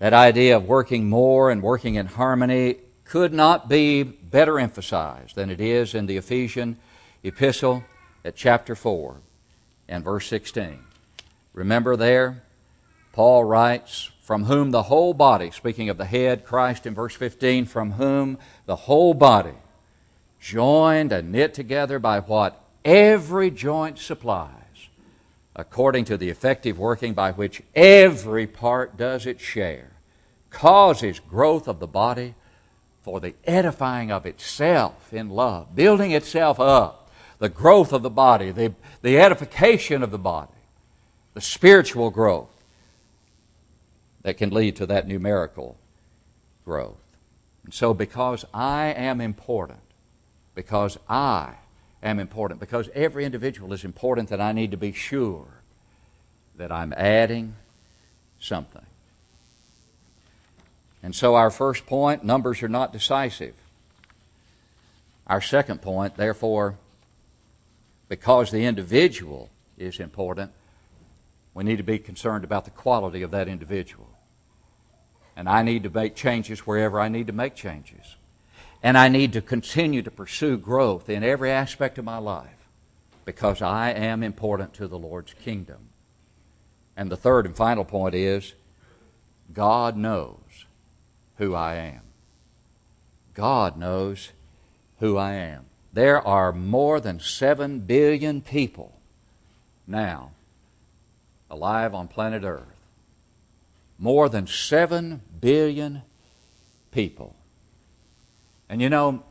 that 0.00 0.12
idea 0.12 0.56
of 0.56 0.66
working 0.66 1.08
more 1.08 1.50
and 1.50 1.62
working 1.62 1.94
in 1.94 2.06
harmony 2.06 2.78
could 3.04 3.32
not 3.32 3.68
be 3.68 4.02
better 4.02 4.58
emphasized 4.58 5.36
than 5.36 5.50
it 5.50 5.60
is 5.60 5.94
in 5.94 6.06
the 6.06 6.16
Ephesian 6.16 6.78
epistle 7.22 7.84
at 8.24 8.34
chapter 8.34 8.74
4 8.74 9.16
and 9.88 10.02
verse 10.02 10.26
16. 10.26 10.80
Remember 11.54 11.96
there, 11.96 12.42
Paul 13.12 13.44
writes, 13.44 14.10
From 14.22 14.44
whom 14.44 14.72
the 14.72 14.82
whole 14.82 15.14
body, 15.14 15.52
speaking 15.52 15.88
of 15.88 15.96
the 15.96 16.04
head, 16.04 16.44
Christ 16.44 16.84
in 16.84 16.94
verse 16.94 17.14
15, 17.14 17.64
from 17.66 17.92
whom 17.92 18.38
the 18.66 18.76
whole 18.76 19.14
body, 19.14 19.54
joined 20.40 21.12
and 21.12 21.30
knit 21.30 21.54
together 21.54 21.98
by 22.00 22.20
what 22.20 22.60
every 22.84 23.50
joint 23.50 23.98
supplies, 23.98 24.50
according 25.54 26.04
to 26.06 26.16
the 26.16 26.28
effective 26.28 26.76
working 26.76 27.14
by 27.14 27.30
which 27.30 27.62
every 27.74 28.48
part 28.48 28.96
does 28.96 29.24
its 29.24 29.42
share, 29.42 29.92
causes 30.50 31.20
growth 31.20 31.68
of 31.68 31.78
the 31.78 31.86
body 31.86 32.34
for 33.02 33.20
the 33.20 33.34
edifying 33.44 34.10
of 34.10 34.26
itself 34.26 35.12
in 35.12 35.28
love, 35.28 35.76
building 35.76 36.10
itself 36.10 36.58
up, 36.58 37.10
the 37.38 37.48
growth 37.48 37.92
of 37.92 38.02
the 38.02 38.10
body, 38.10 38.50
the, 38.50 38.74
the 39.02 39.18
edification 39.18 40.02
of 40.02 40.10
the 40.10 40.18
body, 40.18 40.53
the 41.34 41.40
spiritual 41.40 42.10
growth 42.10 42.48
that 44.22 44.38
can 44.38 44.50
lead 44.50 44.76
to 44.76 44.86
that 44.86 45.06
numerical 45.06 45.76
growth. 46.64 46.96
And 47.64 47.74
so, 47.74 47.92
because 47.92 48.44
I 48.54 48.86
am 48.86 49.20
important, 49.20 49.80
because 50.54 50.98
I 51.08 51.54
am 52.02 52.18
important, 52.18 52.60
because 52.60 52.88
every 52.94 53.24
individual 53.24 53.72
is 53.72 53.84
important, 53.84 54.28
that 54.30 54.40
I 54.40 54.52
need 54.52 54.70
to 54.70 54.76
be 54.76 54.92
sure 54.92 55.46
that 56.56 56.70
I'm 56.70 56.92
adding 56.96 57.56
something. 58.38 58.86
And 61.02 61.14
so, 61.14 61.34
our 61.34 61.50
first 61.50 61.86
point 61.86 62.24
numbers 62.24 62.62
are 62.62 62.68
not 62.68 62.92
decisive. 62.92 63.54
Our 65.26 65.40
second 65.40 65.82
point, 65.82 66.16
therefore, 66.16 66.76
because 68.08 68.50
the 68.50 68.66
individual 68.66 69.50
is 69.78 69.98
important, 69.98 70.52
we 71.54 71.62
need 71.62 71.76
to 71.76 71.84
be 71.84 71.98
concerned 71.98 72.44
about 72.44 72.64
the 72.64 72.70
quality 72.70 73.22
of 73.22 73.30
that 73.30 73.48
individual. 73.48 74.10
And 75.36 75.48
I 75.48 75.62
need 75.62 75.84
to 75.84 75.90
make 75.90 76.14
changes 76.14 76.60
wherever 76.60 77.00
I 77.00 77.08
need 77.08 77.28
to 77.28 77.32
make 77.32 77.54
changes. 77.54 78.16
And 78.82 78.98
I 78.98 79.08
need 79.08 79.32
to 79.32 79.40
continue 79.40 80.02
to 80.02 80.10
pursue 80.10 80.58
growth 80.58 81.08
in 81.08 81.24
every 81.24 81.50
aspect 81.50 81.96
of 81.98 82.04
my 82.04 82.18
life 82.18 82.68
because 83.24 83.62
I 83.62 83.90
am 83.90 84.22
important 84.22 84.74
to 84.74 84.86
the 84.86 84.98
Lord's 84.98 85.32
kingdom. 85.32 85.88
And 86.96 87.10
the 87.10 87.16
third 87.16 87.46
and 87.46 87.56
final 87.56 87.84
point 87.84 88.14
is 88.14 88.52
God 89.52 89.96
knows 89.96 90.66
who 91.38 91.54
I 91.54 91.76
am. 91.76 92.02
God 93.32 93.76
knows 93.76 94.30
who 95.00 95.16
I 95.16 95.32
am. 95.32 95.66
There 95.92 96.24
are 96.26 96.52
more 96.52 97.00
than 97.00 97.20
7 97.20 97.80
billion 97.80 98.42
people 98.42 99.00
now 99.86 100.33
alive 101.54 101.94
on 101.94 102.08
planet 102.08 102.42
Earth. 102.44 102.66
More 103.98 104.28
than 104.28 104.46
7 104.46 105.22
billion 105.40 106.02
people. 106.90 107.34
And 108.68 108.82
you 108.82 108.90
know, 108.90 109.22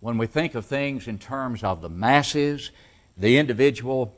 when 0.00 0.18
we 0.18 0.26
think 0.26 0.54
of 0.54 0.66
things 0.66 1.06
in 1.06 1.18
terms 1.18 1.62
of 1.62 1.80
the 1.80 1.88
masses, 1.88 2.72
the 3.16 3.38
individual 3.38 4.14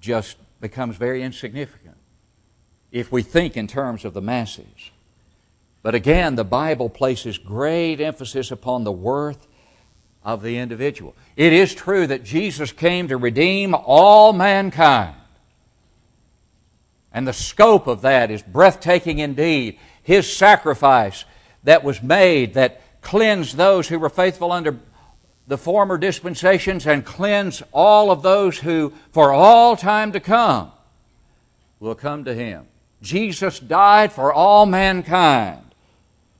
just 0.00 0.36
becomes 0.60 0.96
very 0.96 1.22
insignificant 1.22 1.96
if 2.92 3.10
we 3.10 3.22
think 3.22 3.56
in 3.56 3.66
terms 3.66 4.04
of 4.04 4.12
the 4.12 4.20
masses. 4.20 4.90
But 5.82 5.94
again, 5.94 6.34
the 6.34 6.44
Bible 6.44 6.88
places 6.88 7.38
great 7.38 8.00
emphasis 8.00 8.50
upon 8.50 8.84
the 8.84 8.92
worth 8.92 9.46
of 10.22 10.42
the 10.42 10.58
individual. 10.58 11.14
It 11.36 11.52
is 11.52 11.74
true 11.74 12.06
that 12.06 12.24
Jesus 12.24 12.72
came 12.72 13.08
to 13.08 13.16
redeem 13.16 13.74
all 13.74 14.32
mankind. 14.32 15.16
And 17.14 17.26
the 17.26 17.32
scope 17.32 17.86
of 17.86 18.02
that 18.02 18.32
is 18.32 18.42
breathtaking 18.42 19.20
indeed. 19.20 19.78
His 20.02 20.30
sacrifice 20.30 21.24
that 21.62 21.84
was 21.84 22.02
made 22.02 22.54
that 22.54 22.82
cleansed 23.00 23.56
those 23.56 23.86
who 23.86 24.00
were 24.00 24.10
faithful 24.10 24.50
under 24.50 24.80
the 25.46 25.56
former 25.56 25.96
dispensations 25.96 26.86
and 26.86 27.04
cleanse 27.04 27.62
all 27.72 28.10
of 28.10 28.22
those 28.22 28.58
who, 28.58 28.92
for 29.12 29.32
all 29.32 29.76
time 29.76 30.10
to 30.12 30.20
come, 30.20 30.72
will 31.78 31.94
come 31.94 32.24
to 32.24 32.34
Him. 32.34 32.66
Jesus 33.00 33.60
died 33.60 34.10
for 34.12 34.32
all 34.32 34.66
mankind 34.66 35.62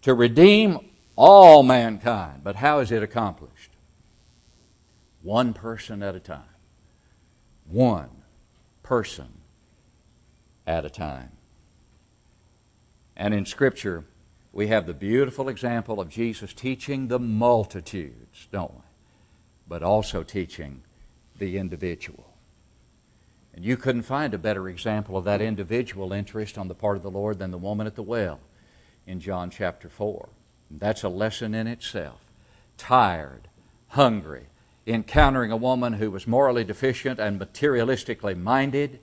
to 0.02 0.14
redeem 0.14 0.80
all 1.14 1.62
mankind. 1.62 2.40
But 2.42 2.56
how 2.56 2.80
is 2.80 2.90
it 2.90 3.02
accomplished? 3.02 3.70
One 5.22 5.52
person 5.52 6.02
at 6.02 6.16
a 6.16 6.20
time. 6.20 6.42
One 7.66 8.10
person 8.82 9.33
at 10.66 10.84
a 10.84 10.90
time. 10.90 11.30
And 13.16 13.32
in 13.32 13.46
Scripture, 13.46 14.04
we 14.52 14.68
have 14.68 14.86
the 14.86 14.94
beautiful 14.94 15.48
example 15.48 16.00
of 16.00 16.08
Jesus 16.08 16.52
teaching 16.52 17.08
the 17.08 17.18
multitudes, 17.18 18.48
don't 18.50 18.74
we? 18.74 18.80
But 19.68 19.82
also 19.82 20.22
teaching 20.22 20.82
the 21.38 21.58
individual. 21.58 22.34
And 23.54 23.64
you 23.64 23.76
couldn't 23.76 24.02
find 24.02 24.34
a 24.34 24.38
better 24.38 24.68
example 24.68 25.16
of 25.16 25.24
that 25.24 25.40
individual 25.40 26.12
interest 26.12 26.58
on 26.58 26.68
the 26.68 26.74
part 26.74 26.96
of 26.96 27.02
the 27.02 27.10
Lord 27.10 27.38
than 27.38 27.52
the 27.52 27.58
woman 27.58 27.86
at 27.86 27.94
the 27.94 28.02
well 28.02 28.40
in 29.06 29.20
John 29.20 29.50
chapter 29.50 29.88
4. 29.88 30.28
And 30.70 30.80
that's 30.80 31.04
a 31.04 31.08
lesson 31.08 31.54
in 31.54 31.66
itself. 31.66 32.20
Tired, 32.76 33.48
hungry, 33.88 34.46
encountering 34.86 35.52
a 35.52 35.56
woman 35.56 35.94
who 35.94 36.10
was 36.10 36.26
morally 36.26 36.64
deficient 36.64 37.20
and 37.20 37.40
materialistically 37.40 38.36
minded, 38.36 38.98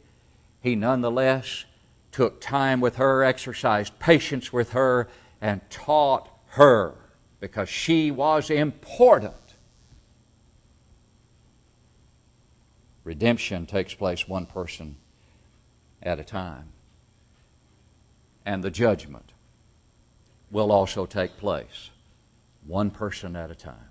he 0.62 0.76
nonetheless 0.76 1.66
took 2.12 2.40
time 2.40 2.80
with 2.80 2.96
her, 2.98 3.24
exercised 3.24 3.98
patience 4.00 4.54
with 4.54 4.72
her, 4.72 5.08
and 5.42 5.62
taught 5.70 6.30
her 6.50 6.94
because 7.40 7.68
she 7.68 8.12
was 8.12 8.50
important. 8.50 9.34
Redemption 13.04 13.66
takes 13.66 13.94
place 13.94 14.28
one 14.28 14.46
person 14.46 14.96
at 16.04 16.20
a 16.20 16.24
time. 16.24 16.70
And 18.46 18.64
the 18.64 18.72
judgment 18.72 19.34
will 20.52 20.72
also 20.72 21.06
take 21.06 21.38
place 21.38 21.90
one 22.68 22.92
person 22.92 23.36
at 23.36 23.50
a 23.50 23.56
time. 23.56 23.90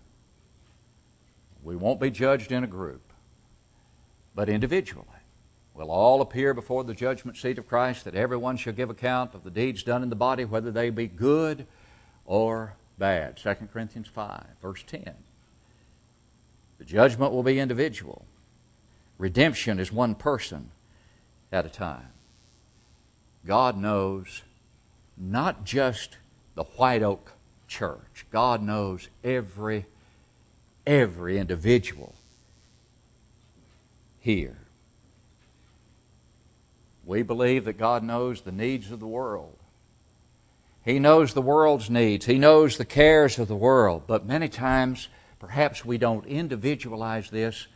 We 1.62 1.76
won't 1.76 2.00
be 2.00 2.10
judged 2.10 2.52
in 2.52 2.62
a 2.62 2.68
group, 2.68 3.12
but 4.34 4.48
individually. 4.48 5.06
We'll 5.80 5.92
all 5.92 6.20
appear 6.20 6.52
before 6.52 6.84
the 6.84 6.92
judgment 6.92 7.38
seat 7.38 7.56
of 7.56 7.66
Christ 7.66 8.04
that 8.04 8.14
everyone 8.14 8.58
shall 8.58 8.75
give 8.75 8.90
account 8.90 9.34
of 9.34 9.44
the 9.44 9.50
deeds 9.50 9.82
done 9.82 10.02
in 10.02 10.10
the 10.10 10.14
body, 10.14 10.44
whether 10.44 10.70
they 10.70 10.90
be 10.90 11.06
good 11.06 11.66
or 12.26 12.75
bad. 12.99 13.38
2 13.38 13.54
Corinthians 13.72 14.06
5, 14.06 14.44
verse 14.60 14.84
10. 14.87 15.14
The 16.76 16.84
judgment 16.84 17.32
will 17.32 17.42
be 17.42 17.58
individual. 17.58 18.26
Redemption 19.16 19.78
is 19.80 19.90
one 19.90 20.14
person 20.14 20.70
at 21.50 21.64
a 21.64 21.70
time. 21.70 22.12
God 23.46 23.78
knows 23.78 24.42
not 25.16 25.64
just 25.64 26.18
the 26.56 26.64
White 26.64 27.02
Oak 27.02 27.32
Church. 27.68 28.26
God 28.30 28.62
knows 28.62 29.08
every 29.25 29.87
every 30.87 31.38
individual 31.38 32.14
here. 34.18 34.59
We 37.04 37.23
believe 37.23 37.64
that 37.64 37.78
God 37.78 38.02
knows 38.02 38.42
the 38.42 38.52
needs 38.52 38.90
of 38.90 39.00
the 39.00 39.07
world. 39.07 39.57
He 40.85 40.99
knows 40.99 41.34
the 41.34 41.43
world's 41.43 41.91
needs. 41.91 42.26
He 42.26 42.39
knows 42.39 42.76
the 42.76 42.84
cares 42.84 43.39
of 43.39 43.49
the 43.49 43.56
world. 43.56 44.04
But 44.06 44.26
many 44.26 44.49
times, 44.49 45.08
perhaps 45.39 45.84
we 45.84 45.99
don't 45.99 46.26
individualize 46.26 47.30
this 47.30 47.67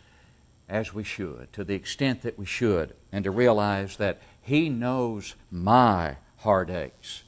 as 0.68 0.94
we 0.94 1.04
should, 1.04 1.52
to 1.52 1.64
the 1.64 1.74
extent 1.74 2.22
that 2.22 2.38
we 2.38 2.46
should, 2.46 2.94
and 3.12 3.24
to 3.24 3.30
realize 3.30 3.96
that 3.98 4.22
He 4.40 4.68
knows 4.70 5.34
my 5.50 6.16
heartaches. 6.38 7.24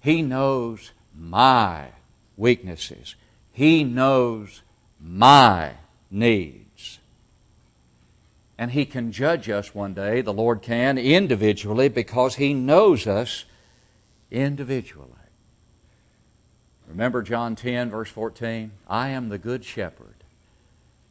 He 0.00 0.22
knows 0.22 0.92
my 1.16 1.88
weaknesses. 2.36 3.14
He 3.52 3.84
knows 3.84 4.62
my 5.00 5.72
needs. 6.10 6.65
And 8.58 8.70
He 8.70 8.86
can 8.86 9.12
judge 9.12 9.48
us 9.50 9.74
one 9.74 9.94
day, 9.94 10.20
the 10.22 10.32
Lord 10.32 10.62
can, 10.62 10.98
individually, 10.98 11.88
because 11.88 12.36
He 12.36 12.54
knows 12.54 13.06
us 13.06 13.44
individually. 14.30 15.10
Remember 16.88 17.22
John 17.22 17.56
10, 17.56 17.90
verse 17.90 18.08
14? 18.08 18.70
I 18.88 19.08
am 19.08 19.28
the 19.28 19.38
good 19.38 19.64
shepherd 19.64 20.16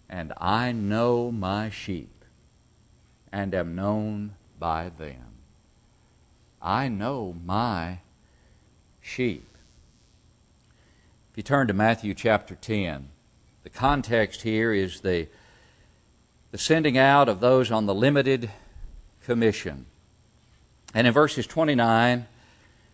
and 0.09 0.33
I 0.37 0.71
know 0.71 1.31
my 1.31 1.69
sheep, 1.69 2.23
and 3.31 3.53
am 3.53 3.75
known 3.75 4.35
by 4.59 4.89
them. 4.89 5.39
I 6.61 6.87
know 6.87 7.35
my 7.43 7.99
sheep. 9.01 9.47
If 11.31 11.37
you 11.37 11.43
turn 11.43 11.67
to 11.67 11.73
Matthew 11.73 12.13
chapter 12.13 12.55
10, 12.55 13.09
the 13.63 13.69
context 13.69 14.43
here 14.43 14.71
is 14.71 15.01
the, 15.01 15.27
the 16.55 16.59
sending 16.59 16.97
out 16.97 17.27
of 17.27 17.41
those 17.41 17.69
on 17.69 17.85
the 17.85 17.93
limited 17.93 18.49
commission. 19.25 19.85
And 20.93 21.05
in 21.05 21.11
verses 21.11 21.45
29 21.45 22.27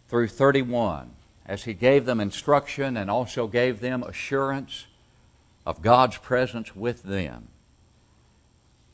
through 0.07 0.29
31, 0.29 1.11
as 1.45 1.65
he 1.65 1.75
gave 1.75 2.05
them 2.05 2.19
instruction 2.19 2.97
and 2.97 3.11
also 3.11 3.45
gave 3.45 3.79
them 3.79 4.01
assurance, 4.01 4.87
of 5.63 5.83
God's 5.83 6.17
presence 6.17 6.75
with 6.75 7.03
them. 7.03 7.49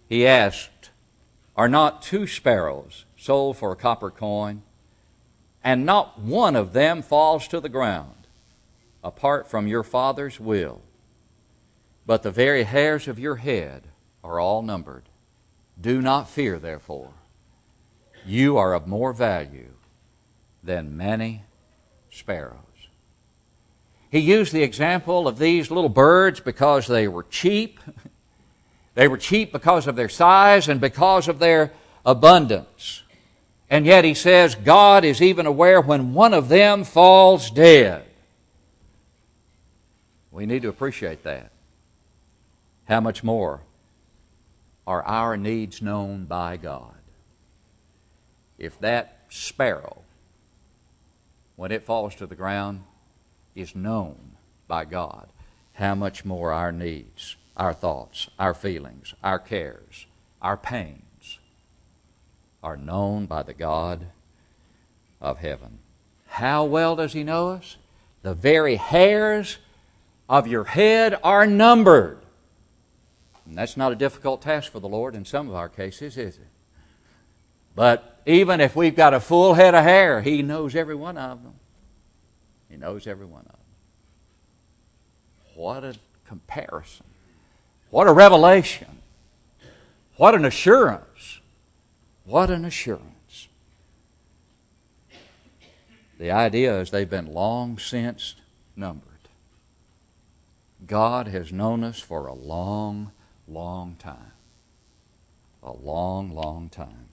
He 0.10 0.27
asked, 0.27 0.89
Are 1.56 1.69
not 1.69 2.01
two 2.01 2.27
sparrows 2.27 3.06
sold 3.15 3.56
for 3.56 3.71
a 3.71 3.77
copper 3.77 4.12
coin? 4.12 4.63
And 5.63 5.86
not 5.86 6.19
one 6.19 6.58
of 6.58 6.73
them 6.73 7.01
falls 7.01 7.47
to 7.47 7.62
the 7.62 7.69
ground 7.69 8.27
apart 9.01 9.49
from 9.49 9.65
your 9.65 9.84
Father's 9.84 10.41
will. 10.41 10.82
But 12.06 12.23
the 12.23 12.32
very 12.32 12.63
hairs 12.63 13.08
of 13.08 13.17
your 13.17 13.38
head 13.38 13.84
are 14.23 14.39
all 14.39 14.62
numbered. 14.62 15.03
Do 15.80 16.01
not 16.01 16.30
fear, 16.30 16.60
therefore. 16.60 17.13
You 18.25 18.58
are 18.58 18.73
of 18.73 18.88
more 18.88 19.13
value 19.13 19.73
than 20.63 20.97
many 20.97 21.43
sparrows. 22.10 22.58
He 24.10 24.19
used 24.19 24.53
the 24.53 24.63
example 24.63 25.27
of 25.27 25.38
these 25.38 25.69
little 25.69 25.89
birds 25.89 26.39
because 26.39 26.88
they 26.88 27.08
were 27.08 27.23
cheap. 27.23 27.80
they 28.95 29.08
were 29.08 29.17
cheap 29.17 29.51
because 29.51 29.88
of 29.88 29.95
their 29.95 30.10
size 30.10 30.67
and 30.67 30.82
because 30.82 31.27
of 31.27 31.39
their 31.39 31.71
abundance. 32.06 33.03
And 33.69 33.86
yet 33.86 34.06
he 34.06 34.13
says 34.13 34.56
God 34.56 35.03
is 35.03 35.21
even 35.21 35.45
aware 35.45 35.82
when 35.82 36.13
one 36.13 36.34
of 36.34 36.47
them 36.49 36.84
falls 36.84 37.51
dead. 37.51 38.06
We 40.32 40.45
need 40.45 40.62
to 40.62 40.69
appreciate 40.69 41.23
that. 41.23 41.51
How 42.86 43.01
much 43.01 43.23
more 43.23 43.62
are 44.88 45.04
our 45.04 45.36
needs 45.36 45.82
known 45.82 46.23
by 46.23 46.58
God? 46.58 46.95
If 48.58 48.80
that 48.80 49.19
sparrow, 49.30 50.02
when 51.58 51.71
it 51.71 51.84
falls 51.84 52.15
to 52.15 52.26
the 52.26 52.36
ground, 52.36 52.84
is 53.54 53.76
known 53.76 54.38
by 54.67 54.86
God, 54.86 55.28
how 55.73 55.93
much 55.93 56.23
more 56.23 56.54
our 56.54 56.71
needs, 56.71 57.36
our 57.58 57.73
thoughts, 57.73 58.30
our 58.39 58.54
feelings, 58.54 59.13
our 59.21 59.39
cares, 59.39 60.06
our 60.41 60.56
pains 60.56 61.39
are 62.63 62.78
known 62.78 63.26
by 63.26 63.43
the 63.43 63.54
God 63.54 64.08
of 65.19 65.39
heaven. 65.39 65.80
How 66.28 66.63
well 66.63 66.95
does 66.95 67.13
He 67.13 67.23
know 67.23 67.50
us? 67.50 67.78
The 68.21 68.34
very 68.34 68.76
hairs 68.76 69.58
of 70.30 70.47
your 70.47 70.65
head 70.65 71.19
are 71.23 71.45
numbered. 71.45 72.19
And 73.47 73.57
that's 73.57 73.77
not 73.77 73.91
a 73.91 73.95
difficult 73.95 74.41
task 74.41 74.71
for 74.71 74.79
the 74.79 74.89
Lord 74.89 75.15
in 75.15 75.23
some 75.25 75.47
of 75.47 75.55
our 75.55 75.69
cases, 75.69 76.17
is 76.17 76.36
it? 76.38 76.47
But 77.75 78.21
even 78.25 78.60
if 78.60 78.75
we've 78.75 78.95
got 78.95 79.13
a 79.13 79.19
full 79.19 79.53
head 79.53 79.73
of 79.73 79.83
hair, 79.83 80.21
He 80.21 80.41
knows 80.41 80.75
every 80.75 80.95
one 80.95 81.17
of 81.17 81.43
them. 81.43 81.53
He 82.69 82.75
knows 82.75 83.07
every 83.07 83.25
one 83.25 83.41
of 83.41 83.51
them. 83.51 83.55
What 85.55 85.83
a 85.83 85.95
comparison. 86.27 87.05
What 87.89 88.07
a 88.07 88.13
revelation. 88.13 89.01
What 90.17 90.36
an 90.36 90.43
assurance. 90.43 91.39
What 92.25 92.49
an 92.49 92.65
assurance. 92.65 93.47
The 96.19 96.31
idea 96.31 96.79
is 96.81 96.89
they've 96.89 97.10
been 97.10 97.33
long 97.33 97.77
since 97.77 98.36
numbered. 98.75 99.03
God 100.86 101.27
has 101.27 101.53
known 101.53 101.83
us 101.83 101.99
for 101.99 102.27
a 102.27 102.33
long, 102.33 103.12
long 103.47 103.95
time. 103.99 104.31
A 105.63 105.71
long, 105.71 106.33
long 106.33 106.69
time. 106.69 107.10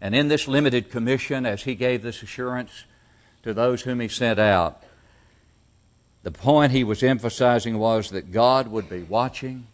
And 0.00 0.14
in 0.14 0.28
this 0.28 0.48
limited 0.48 0.90
commission, 0.90 1.44
as 1.44 1.62
he 1.62 1.74
gave 1.74 2.02
this 2.02 2.22
assurance 2.22 2.84
to 3.42 3.52
those 3.52 3.82
whom 3.82 4.00
he 4.00 4.08
sent 4.08 4.38
out, 4.38 4.82
the 6.22 6.30
point 6.30 6.72
he 6.72 6.84
was 6.84 7.02
emphasizing 7.02 7.78
was 7.78 8.10
that 8.10 8.32
God 8.32 8.68
would 8.68 8.88
be 8.88 9.02
watching, 9.02 9.66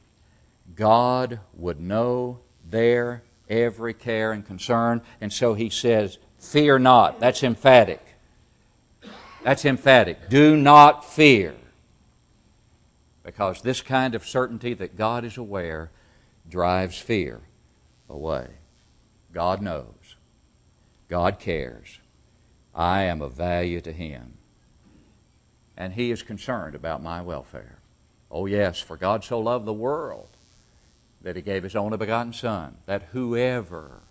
God 0.75 1.41
would 1.55 1.81
know 1.81 2.41
their 2.69 3.23
every 3.49 3.95
care 3.95 4.33
and 4.33 4.47
concern, 4.47 5.01
and 5.21 5.33
so 5.33 5.55
he 5.55 5.71
says, 5.71 6.19
Fear 6.39 6.81
not. 6.81 7.19
That's 7.19 7.43
emphatic. 7.43 8.01
That's 9.43 9.65
emphatic. 9.65 10.29
Do 10.29 10.57
not 10.57 11.05
fear. 11.05 11.55
Because 13.27 13.61
this 13.61 13.83
kind 13.83 14.15
of 14.15 14.25
certainty 14.25 14.73
that 14.75 14.97
God 14.97 15.25
is 15.25 15.37
aware 15.37 15.91
drives 16.49 16.97
fear 16.97 17.41
away. 18.09 18.47
God 19.33 19.61
knows. 19.61 20.15
God 21.09 21.41
cares. 21.41 21.99
I 22.73 23.03
am 23.03 23.21
of 23.21 23.33
value 23.33 23.81
to 23.81 23.91
Him. 23.91 24.35
And 25.77 25.93
He 25.93 26.13
is 26.13 26.23
concerned 26.23 26.77
about 26.77 27.03
my 27.03 27.21
welfare. 27.21 27.81
Oh, 28.31 28.47
yes, 28.47 28.79
for 28.79 28.97
God 28.97 29.25
so 29.25 29.41
loved 29.41 29.67
the 29.67 29.73
world 29.73 30.29
that 31.23 31.35
He 31.35 31.43
gave 31.43 31.65
His 31.65 31.75
only 31.75 31.99
begotten 31.99 32.33
Son, 32.33 32.77
that 32.87 33.09
whoever 33.11 34.03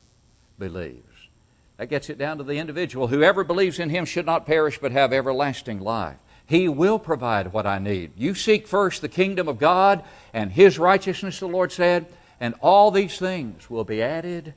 believes. 0.59 1.29
That 1.77 1.89
gets 1.89 2.09
it 2.09 2.17
down 2.17 2.37
to 2.39 2.43
the 2.43 2.57
individual. 2.57 3.07
Whoever 3.07 3.45
believes 3.45 3.79
in 3.79 3.91
Him 3.91 4.03
should 4.03 4.25
not 4.25 4.45
perish 4.45 4.77
but 4.77 4.91
have 4.91 5.13
everlasting 5.13 5.79
life. 5.79 6.17
He 6.47 6.67
will 6.67 6.99
provide 6.99 7.53
what 7.53 7.65
I 7.65 7.79
need. 7.79 8.11
You 8.15 8.35
seek 8.35 8.67
first 8.67 9.01
the 9.01 9.09
kingdom 9.09 9.47
of 9.47 9.57
God 9.57 10.03
and 10.33 10.51
His 10.51 10.77
righteousness, 10.77 11.39
the 11.39 11.47
Lord 11.47 11.71
said, 11.71 12.05
and 12.39 12.53
all 12.61 12.91
these 12.91 13.17
things 13.17 13.69
will 13.69 13.83
be 13.83 14.01
added 14.01 14.53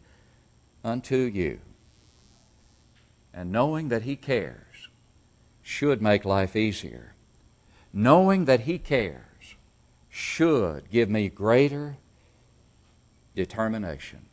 unto 0.85 1.17
you. 1.17 1.61
And 3.33 3.53
knowing 3.53 3.89
that 3.89 4.03
He 4.03 4.17
cares 4.17 4.89
should 5.63 6.03
make 6.03 6.25
life 6.25 6.57
easier. 6.57 7.15
Knowing 7.93 8.45
that 8.47 8.61
He 8.61 8.79
cares 8.79 9.25
should 10.11 10.91
give 10.91 11.09
me 11.09 11.29
greater 11.29 11.97
determination. 13.35 14.27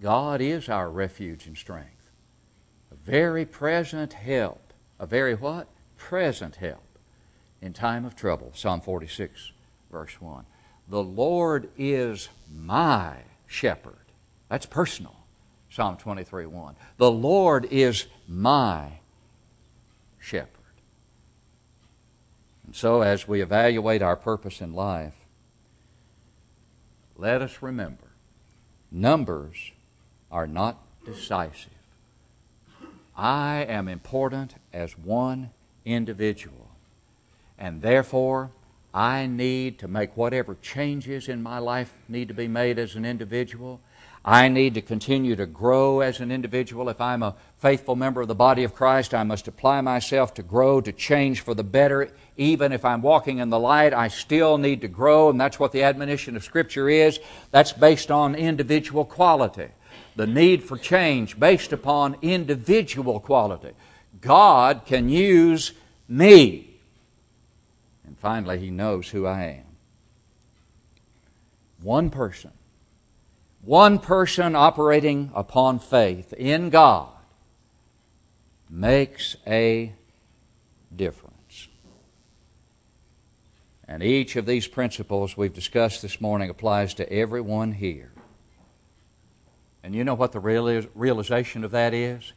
God 0.00 0.40
is 0.40 0.68
our 0.68 0.88
refuge 0.88 1.46
and 1.46 1.56
strength, 1.56 2.10
a 2.92 2.94
very 2.94 3.44
present 3.44 4.12
help. 4.12 4.60
A 5.00 5.06
very 5.06 5.34
what? 5.34 5.68
Present 5.98 6.56
help 6.56 6.98
in 7.60 7.74
time 7.74 8.06
of 8.06 8.16
trouble. 8.16 8.52
Psalm 8.54 8.80
46, 8.80 9.52
verse 9.92 10.18
1. 10.20 10.46
The 10.88 11.02
Lord 11.02 11.68
is 11.76 12.30
my 12.50 13.16
shepherd. 13.46 13.94
That's 14.48 14.64
personal. 14.64 15.14
Psalm 15.70 15.98
23 15.98 16.46
1. 16.46 16.76
The 16.96 17.10
Lord 17.10 17.66
is 17.70 18.06
my 18.26 19.00
shepherd. 20.18 20.48
And 22.64 22.74
so, 22.74 23.02
as 23.02 23.28
we 23.28 23.42
evaluate 23.42 24.00
our 24.00 24.16
purpose 24.16 24.60
in 24.60 24.72
life, 24.72 25.14
let 27.16 27.42
us 27.42 27.60
remember 27.60 28.08
numbers 28.90 29.72
are 30.30 30.46
not 30.46 30.78
decisive. 31.04 31.72
I 33.16 33.66
am 33.68 33.88
important 33.88 34.54
as 34.72 34.96
one 34.96 35.50
individual, 35.94 36.68
and 37.58 37.82
therefore 37.82 38.50
I 38.92 39.26
need 39.26 39.78
to 39.80 39.88
make 39.88 40.16
whatever 40.16 40.56
changes 40.62 41.28
in 41.28 41.42
my 41.42 41.58
life 41.58 41.92
need 42.08 42.28
to 42.28 42.34
be 42.34 42.48
made 42.48 42.78
as 42.78 42.94
an 42.94 43.04
individual. 43.04 43.80
I 44.24 44.48
need 44.48 44.74
to 44.74 44.82
continue 44.82 45.36
to 45.36 45.46
grow 45.46 46.00
as 46.00 46.20
an 46.20 46.30
individual. 46.30 46.88
If 46.88 47.00
I'm 47.00 47.22
a 47.22 47.36
faithful 47.58 47.96
member 47.96 48.20
of 48.20 48.28
the 48.28 48.34
body 48.34 48.64
of 48.64 48.74
Christ, 48.74 49.14
I 49.14 49.22
must 49.22 49.48
apply 49.48 49.80
myself 49.80 50.34
to 50.34 50.42
grow, 50.42 50.80
to 50.80 50.92
change 50.92 51.40
for 51.40 51.54
the 51.54 51.64
better. 51.64 52.10
Even 52.36 52.72
if 52.72 52.84
I'm 52.84 53.00
walking 53.00 53.38
in 53.38 53.48
the 53.48 53.58
light, 53.58 53.94
I 53.94 54.08
still 54.08 54.58
need 54.58 54.80
to 54.82 54.88
grow, 54.88 55.30
and 55.30 55.40
that's 55.40 55.58
what 55.58 55.72
the 55.72 55.82
admonition 55.82 56.36
of 56.36 56.44
Scripture 56.44 56.88
is. 56.88 57.20
That's 57.52 57.72
based 57.72 58.10
on 58.10 58.34
individual 58.34 59.04
quality. 59.04 59.68
The 60.16 60.26
need 60.26 60.62
for 60.62 60.76
change 60.76 61.38
based 61.38 61.72
upon 61.72 62.16
individual 62.20 63.20
quality. 63.20 63.70
God 64.20 64.82
can 64.86 65.08
use 65.08 65.72
me 66.08 66.68
and 68.08 68.18
finally, 68.18 68.58
he 68.58 68.70
knows 68.70 69.10
who 69.10 69.26
I 69.26 69.42
am. 69.44 69.66
One 71.82 72.08
person, 72.08 72.50
one 73.60 73.98
person 73.98 74.56
operating 74.56 75.30
upon 75.34 75.78
faith 75.78 76.32
in 76.32 76.70
God 76.70 77.10
makes 78.70 79.36
a 79.46 79.92
difference. 80.96 81.68
And 83.86 84.02
each 84.02 84.36
of 84.36 84.46
these 84.46 84.66
principles 84.66 85.36
we've 85.36 85.52
discussed 85.52 86.00
this 86.00 86.18
morning 86.18 86.48
applies 86.48 86.94
to 86.94 87.12
everyone 87.12 87.72
here. 87.72 88.10
And 89.84 89.94
you 89.94 90.02
know 90.02 90.14
what 90.14 90.32
the 90.32 90.40
realization 90.40 91.62
of 91.62 91.72
that 91.72 91.92
is? 91.92 92.32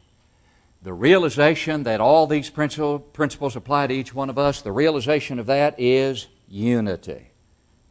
The 0.82 0.92
realization 0.92 1.84
that 1.84 2.00
all 2.00 2.26
these 2.26 2.50
principles 2.50 3.56
apply 3.56 3.86
to 3.86 3.94
each 3.94 4.12
one 4.12 4.28
of 4.28 4.38
us, 4.38 4.62
the 4.62 4.72
realization 4.72 5.38
of 5.38 5.46
that 5.46 5.78
is 5.78 6.26
unity. 6.48 7.28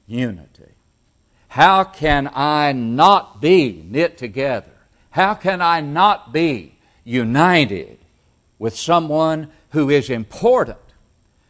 Unity. 0.07 0.71
How 1.47 1.85
can 1.85 2.29
I 2.33 2.73
not 2.73 3.41
be 3.41 3.85
knit 3.87 4.17
together? 4.17 4.71
How 5.09 5.33
can 5.35 5.61
I 5.61 5.81
not 5.81 6.33
be 6.33 6.77
united 7.03 7.97
with 8.59 8.75
someone 8.75 9.51
who 9.69 9.89
is 9.89 10.09
important? 10.09 10.77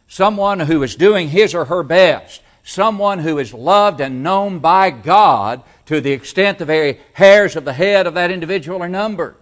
Someone 0.06 0.60
who 0.60 0.82
is 0.82 0.94
doing 0.94 1.28
his 1.28 1.54
or 1.54 1.64
her 1.64 1.82
best? 1.82 2.42
Someone 2.62 3.18
who 3.18 3.38
is 3.38 3.52
loved 3.52 4.00
and 4.00 4.22
known 4.22 4.60
by 4.60 4.90
God 4.90 5.62
to 5.86 6.00
the 6.00 6.12
extent 6.12 6.58
the 6.58 6.64
very 6.64 7.00
hairs 7.14 7.56
of 7.56 7.64
the 7.64 7.72
head 7.72 8.06
of 8.06 8.14
that 8.14 8.30
individual 8.30 8.82
are 8.82 8.88
numbered? 8.88 9.34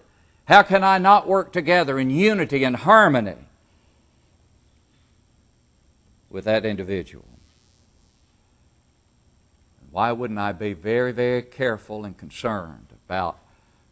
How 0.51 0.65
can 0.65 0.83
I 0.83 0.99
not 0.99 1.29
work 1.29 1.53
together 1.53 1.97
in 1.97 2.11
unity 2.11 2.65
and 2.65 2.75
harmony 2.75 3.37
with 6.29 6.45
that 6.47 6.67
individual? 6.67 7.25
Why 9.93 10.11
wouldn't 10.11 10.41
I 10.41 10.51
be 10.51 10.73
very, 10.73 11.13
very 11.13 11.43
careful 11.43 12.05
and 12.05 12.19
concerned 12.19 12.89
about 13.07 13.39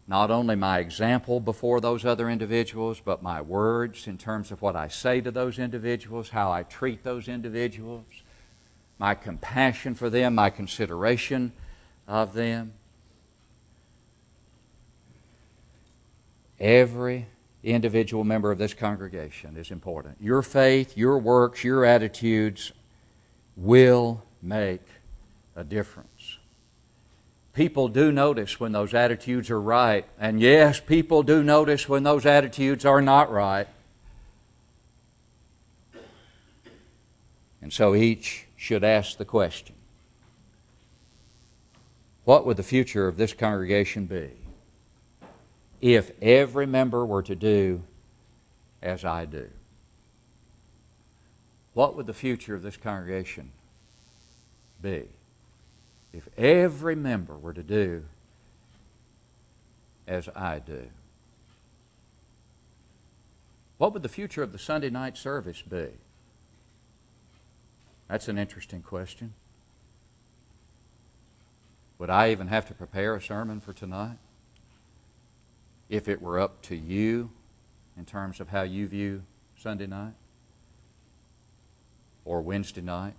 not 0.09 0.33
only 0.33 0.57
my 0.57 0.81
example 0.81 1.39
before 1.39 1.81
those 1.81 2.05
other 2.05 2.29
individuals, 2.29 3.01
but 3.05 3.23
my 3.23 3.41
words 3.41 4.09
in 4.09 4.19
terms 4.19 4.51
of 4.51 4.61
what 4.61 4.75
I 4.75 4.89
say 4.89 5.21
to 5.21 5.31
those 5.31 5.61
individuals, 5.61 6.31
how 6.31 6.51
I 6.51 6.65
treat 6.65 7.05
those 7.05 7.29
individuals, 7.29 8.07
my 8.99 9.15
compassion 9.15 9.95
for 9.95 10.11
them, 10.11 10.35
my 10.35 10.51
consideration 10.51 11.53
of 12.09 12.35
them? 12.35 12.73
Every 16.61 17.27
individual 17.63 18.25
member 18.25 18.51
of 18.51 18.59
this 18.59 18.75
congregation 18.75 19.57
is 19.57 19.71
important. 19.71 20.17
Your 20.21 20.43
faith, 20.43 20.97
your 20.97 21.19
works, 21.19 21.63
your 21.63 21.85
attitudes 21.85 22.73
will 23.57 24.23
make 24.43 24.83
a 25.55 25.65
difference. 25.65 26.39
People 27.53 27.89
do 27.89 28.13
notice 28.13 28.61
when 28.61 28.71
those 28.71 28.95
attitudes 28.95 29.51
are 29.51 29.61
right, 29.61 30.05
and 30.19 30.41
yes, 30.41 30.79
people 30.79 31.25
do 31.25 31.43
notice 31.43 31.89
when 31.89 32.05
those 32.05 32.25
attitudes 32.25 32.85
are 32.85 33.03
not 33.03 33.33
right. 33.33 33.67
And 37.61 37.73
so 37.73 37.95
each 37.95 38.47
should 38.57 38.85
ask 38.85 39.19
the 39.19 39.25
question 39.25 39.75
What 42.25 42.47
would 42.47 42.57
the 42.57 42.63
future 42.63 43.09
of 43.09 43.17
this 43.17 43.33
congregation 43.33 44.07
be? 44.07 44.31
If 45.81 46.11
every 46.21 46.67
member 46.67 47.05
were 47.05 47.23
to 47.23 47.37
do 47.37 47.83
as 48.83 49.05
I 49.05 49.25
do? 49.25 49.49
What 51.75 51.95
would 51.97 52.07
the 52.07 52.15
future 52.15 52.55
of 52.55 52.63
this 52.63 52.77
congregation 52.77 53.53
be 54.83 55.05
if 56.13 56.29
every 56.37 56.97
member 56.97 57.37
were 57.37 57.53
to 57.53 57.63
do 57.63 58.05
as 60.07 60.29
I 60.35 60.59
do? 60.59 60.89
What 63.77 63.93
would 63.93 64.03
the 64.03 64.09
future 64.09 64.43
of 64.43 64.51
the 64.51 64.59
Sunday 64.59 64.91
night 64.91 65.17
service 65.17 65.63
be? 65.63 65.87
That's 68.09 68.27
an 68.27 68.39
interesting 68.39 68.83
question. 68.83 69.35
Would 71.99 72.11
I 72.11 72.31
even 72.31 72.49
have 72.49 72.67
to 72.69 72.75
prepare 72.75 73.15
a 73.15 73.23
sermon 73.23 73.61
for 73.61 73.73
tonight? 73.73 74.19
If 75.89 76.09
it 76.09 76.21
were 76.21 76.39
up 76.39 76.63
to 76.63 76.77
you 76.77 77.31
in 77.97 78.05
terms 78.05 78.41
of 78.41 78.49
how 78.49 78.63
you 78.63 78.87
view 78.87 79.23
Sunday 79.57 79.87
night 79.87 80.15
or 82.25 82.41
Wednesday 82.41 82.81
night 82.81 83.15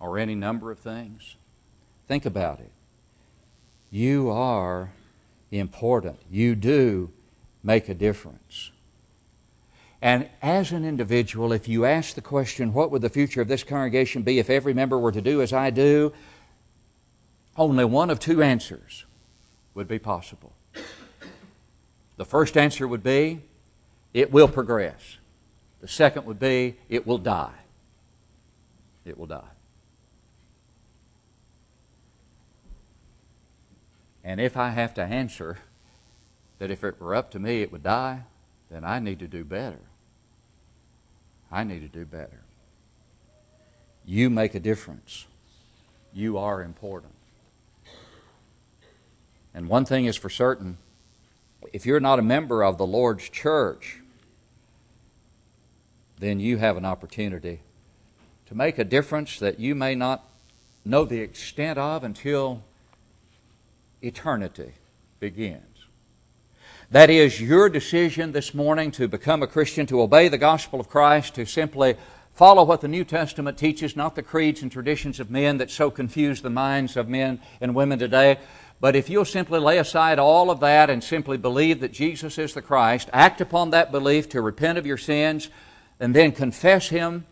or 0.00 0.18
any 0.18 0.34
number 0.34 0.70
of 0.70 0.78
things. 0.78 1.36
Think 2.08 2.26
about 2.26 2.60
it. 2.60 2.72
You 3.90 4.30
are 4.30 4.90
important. 5.50 6.18
You 6.30 6.54
do 6.54 7.10
make 7.62 7.88
a 7.88 7.94
difference. 7.94 8.72
And 10.00 10.28
as 10.40 10.72
an 10.72 10.84
individual, 10.84 11.52
if 11.52 11.68
you 11.68 11.84
ask 11.84 12.14
the 12.14 12.20
question, 12.20 12.72
what 12.72 12.90
would 12.90 13.02
the 13.02 13.08
future 13.08 13.40
of 13.40 13.46
this 13.46 13.62
congregation 13.62 14.22
be 14.22 14.40
if 14.40 14.50
every 14.50 14.74
member 14.74 14.98
were 14.98 15.12
to 15.12 15.20
do 15.20 15.42
as 15.42 15.52
I 15.52 15.70
do? 15.70 16.12
Only 17.56 17.84
one 17.84 18.10
of 18.10 18.18
two 18.18 18.42
answers 18.42 19.04
would 19.74 19.86
be 19.86 20.00
possible. 20.00 20.52
The 22.22 22.28
first 22.28 22.56
answer 22.56 22.86
would 22.86 23.02
be, 23.02 23.40
it 24.14 24.30
will 24.30 24.46
progress. 24.46 25.16
The 25.80 25.88
second 25.88 26.24
would 26.26 26.38
be, 26.38 26.76
it 26.88 27.04
will 27.04 27.18
die. 27.18 27.58
It 29.04 29.18
will 29.18 29.26
die. 29.26 29.50
And 34.22 34.40
if 34.40 34.56
I 34.56 34.68
have 34.70 34.94
to 34.94 35.02
answer 35.02 35.58
that 36.60 36.70
if 36.70 36.84
it 36.84 37.00
were 37.00 37.16
up 37.16 37.32
to 37.32 37.40
me 37.40 37.60
it 37.60 37.72
would 37.72 37.82
die, 37.82 38.22
then 38.70 38.84
I 38.84 39.00
need 39.00 39.18
to 39.18 39.26
do 39.26 39.42
better. 39.42 39.80
I 41.50 41.64
need 41.64 41.80
to 41.80 41.88
do 41.88 42.04
better. 42.04 42.44
You 44.04 44.30
make 44.30 44.54
a 44.54 44.60
difference. 44.60 45.26
You 46.12 46.38
are 46.38 46.62
important. 46.62 47.14
And 49.52 49.68
one 49.68 49.84
thing 49.84 50.04
is 50.04 50.16
for 50.16 50.30
certain 50.30 50.78
if 51.72 51.86
you're 51.86 52.00
not 52.00 52.18
a 52.18 52.22
member 52.22 52.62
of 52.62 52.78
the 52.78 52.86
Lord's 52.86 53.28
church, 53.28 53.98
then 56.18 56.38
you 56.38 56.58
have 56.58 56.76
an 56.76 56.84
opportunity 56.84 57.60
to 58.46 58.54
make 58.54 58.78
a 58.78 58.84
difference 58.84 59.38
that 59.38 59.58
you 59.58 59.74
may 59.74 59.94
not 59.94 60.28
know 60.84 61.04
the 61.04 61.20
extent 61.20 61.78
of 61.78 62.04
until 62.04 62.62
eternity 64.02 64.72
begins. 65.20 65.62
That 66.90 67.08
is 67.08 67.40
your 67.40 67.70
decision 67.70 68.32
this 68.32 68.52
morning 68.52 68.90
to 68.92 69.08
become 69.08 69.42
a 69.42 69.46
Christian, 69.46 69.86
to 69.86 70.02
obey 70.02 70.28
the 70.28 70.36
gospel 70.36 70.78
of 70.78 70.90
Christ, 70.90 71.34
to 71.36 71.46
simply 71.46 71.96
follow 72.34 72.64
what 72.64 72.82
the 72.82 72.88
New 72.88 73.04
Testament 73.04 73.56
teaches, 73.56 73.96
not 73.96 74.14
the 74.14 74.22
creeds 74.22 74.60
and 74.60 74.70
traditions 74.70 75.18
of 75.18 75.30
men 75.30 75.56
that 75.58 75.70
so 75.70 75.90
confuse 75.90 76.42
the 76.42 76.50
minds 76.50 76.96
of 76.96 77.08
men 77.08 77.40
and 77.60 77.74
women 77.74 77.98
today. 77.98 78.38
But 78.82 78.96
if 78.96 79.08
you'll 79.08 79.24
simply 79.24 79.60
lay 79.60 79.78
aside 79.78 80.18
all 80.18 80.50
of 80.50 80.58
that 80.58 80.90
and 80.90 81.04
simply 81.04 81.36
believe 81.36 81.78
that 81.78 81.92
Jesus 81.92 82.36
is 82.36 82.52
the 82.52 82.60
Christ, 82.60 83.08
act 83.12 83.40
upon 83.40 83.70
that 83.70 83.92
belief 83.92 84.28
to 84.30 84.40
repent 84.40 84.76
of 84.76 84.84
your 84.84 84.98
sins, 84.98 85.50
and 86.00 86.12
then 86.12 86.32
confess 86.32 86.88
Him 86.88 87.24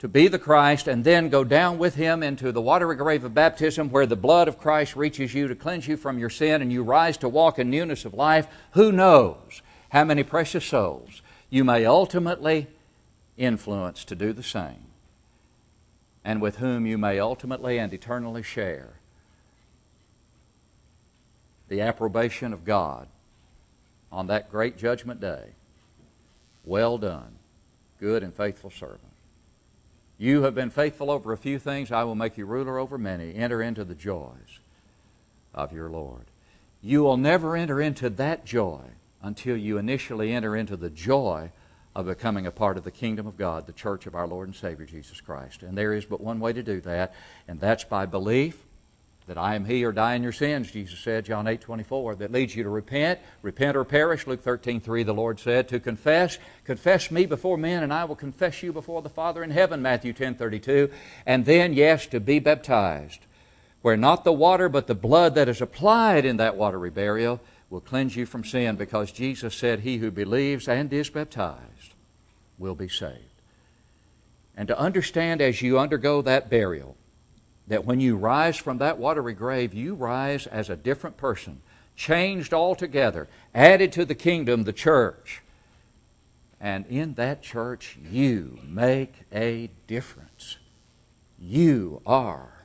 to 0.00 0.06
be 0.06 0.28
the 0.28 0.38
Christ, 0.38 0.86
and 0.86 1.02
then 1.02 1.30
go 1.30 1.44
down 1.44 1.78
with 1.78 1.94
Him 1.94 2.22
into 2.22 2.52
the 2.52 2.60
watery 2.60 2.94
grave 2.94 3.24
of 3.24 3.32
baptism 3.32 3.88
where 3.88 4.04
the 4.04 4.16
blood 4.16 4.48
of 4.48 4.58
Christ 4.58 4.94
reaches 4.94 5.32
you 5.32 5.48
to 5.48 5.54
cleanse 5.54 5.88
you 5.88 5.96
from 5.96 6.18
your 6.18 6.28
sin 6.28 6.60
and 6.60 6.70
you 6.70 6.82
rise 6.82 7.16
to 7.18 7.28
walk 7.28 7.58
in 7.58 7.70
newness 7.70 8.04
of 8.04 8.12
life, 8.12 8.46
who 8.72 8.92
knows 8.92 9.62
how 9.88 10.04
many 10.04 10.22
precious 10.22 10.66
souls 10.66 11.22
you 11.48 11.64
may 11.64 11.86
ultimately 11.86 12.66
influence 13.38 14.04
to 14.04 14.14
do 14.14 14.34
the 14.34 14.42
same, 14.42 14.88
and 16.22 16.42
with 16.42 16.56
whom 16.56 16.84
you 16.84 16.98
may 16.98 17.18
ultimately 17.18 17.78
and 17.78 17.94
eternally 17.94 18.42
share 18.42 18.98
the 21.72 21.80
approbation 21.80 22.52
of 22.52 22.66
God 22.66 23.08
on 24.12 24.26
that 24.26 24.50
great 24.50 24.76
judgment 24.76 25.22
day. 25.22 25.54
Well 26.66 26.98
done, 26.98 27.34
good 27.98 28.22
and 28.22 28.34
faithful 28.34 28.70
servant. 28.70 29.00
You 30.18 30.42
have 30.42 30.54
been 30.54 30.68
faithful 30.68 31.10
over 31.10 31.32
a 31.32 31.38
few 31.38 31.58
things, 31.58 31.90
I 31.90 32.04
will 32.04 32.14
make 32.14 32.36
you 32.36 32.44
ruler 32.44 32.78
over 32.78 32.98
many. 32.98 33.34
Enter 33.34 33.62
into 33.62 33.84
the 33.84 33.94
joys 33.94 34.60
of 35.54 35.72
your 35.72 35.88
Lord. 35.88 36.26
You 36.82 37.04
will 37.04 37.16
never 37.16 37.56
enter 37.56 37.80
into 37.80 38.10
that 38.10 38.44
joy 38.44 38.82
until 39.22 39.56
you 39.56 39.78
initially 39.78 40.30
enter 40.30 40.54
into 40.54 40.76
the 40.76 40.90
joy 40.90 41.52
of 41.96 42.04
becoming 42.04 42.46
a 42.46 42.52
part 42.52 42.76
of 42.76 42.84
the 42.84 42.90
kingdom 42.90 43.26
of 43.26 43.38
God, 43.38 43.66
the 43.66 43.72
church 43.72 44.06
of 44.06 44.14
our 44.14 44.26
Lord 44.26 44.48
and 44.48 44.54
Savior 44.54 44.84
Jesus 44.84 45.22
Christ. 45.22 45.62
And 45.62 45.76
there 45.76 45.94
is 45.94 46.04
but 46.04 46.20
one 46.20 46.38
way 46.38 46.52
to 46.52 46.62
do 46.62 46.82
that, 46.82 47.14
and 47.48 47.58
that's 47.58 47.84
by 47.84 48.04
belief 48.04 48.62
that 49.26 49.38
I 49.38 49.54
am 49.54 49.64
he 49.64 49.84
or 49.84 49.92
die 49.92 50.14
in 50.14 50.22
your 50.22 50.32
sins, 50.32 50.70
Jesus 50.70 50.98
said, 50.98 51.24
John 51.24 51.46
8 51.46 51.60
24, 51.60 52.16
that 52.16 52.32
leads 52.32 52.56
you 52.56 52.64
to 52.64 52.68
repent, 52.68 53.20
repent 53.42 53.76
or 53.76 53.84
perish, 53.84 54.26
Luke 54.26 54.42
13 54.42 54.80
3, 54.80 55.02
the 55.04 55.14
Lord 55.14 55.38
said, 55.38 55.68
to 55.68 55.80
confess, 55.80 56.38
confess 56.64 57.10
me 57.10 57.26
before 57.26 57.56
men, 57.56 57.82
and 57.82 57.92
I 57.92 58.04
will 58.04 58.16
confess 58.16 58.62
you 58.62 58.72
before 58.72 59.02
the 59.02 59.08
Father 59.08 59.44
in 59.44 59.50
heaven, 59.50 59.80
Matthew 59.82 60.12
10 60.12 60.34
32, 60.34 60.90
and 61.24 61.44
then, 61.44 61.72
yes, 61.72 62.06
to 62.08 62.20
be 62.20 62.38
baptized, 62.40 63.20
where 63.80 63.96
not 63.96 64.24
the 64.24 64.32
water 64.32 64.68
but 64.68 64.86
the 64.86 64.94
blood 64.94 65.34
that 65.36 65.48
is 65.48 65.60
applied 65.60 66.24
in 66.24 66.36
that 66.38 66.56
watery 66.56 66.90
burial 66.90 67.40
will 67.70 67.80
cleanse 67.80 68.16
you 68.16 68.26
from 68.26 68.44
sin, 68.44 68.76
because 68.76 69.12
Jesus 69.12 69.54
said, 69.54 69.80
He 69.80 69.98
who 69.98 70.10
believes 70.10 70.68
and 70.68 70.92
is 70.92 71.10
baptized 71.10 71.94
will 72.58 72.74
be 72.74 72.88
saved. 72.88 73.18
And 74.56 74.68
to 74.68 74.78
understand 74.78 75.40
as 75.40 75.62
you 75.62 75.78
undergo 75.78 76.22
that 76.22 76.50
burial, 76.50 76.96
that 77.68 77.84
when 77.84 78.00
you 78.00 78.16
rise 78.16 78.56
from 78.56 78.78
that 78.78 78.98
watery 78.98 79.34
grave, 79.34 79.72
you 79.72 79.94
rise 79.94 80.46
as 80.46 80.68
a 80.68 80.76
different 80.76 81.16
person, 81.16 81.60
changed 81.96 82.52
altogether, 82.52 83.28
added 83.54 83.92
to 83.92 84.04
the 84.04 84.14
kingdom, 84.14 84.64
the 84.64 84.72
church. 84.72 85.42
And 86.60 86.86
in 86.86 87.14
that 87.14 87.42
church, 87.42 87.98
you 88.10 88.58
make 88.64 89.14
a 89.32 89.70
difference. 89.86 90.58
You 91.38 92.02
are 92.06 92.64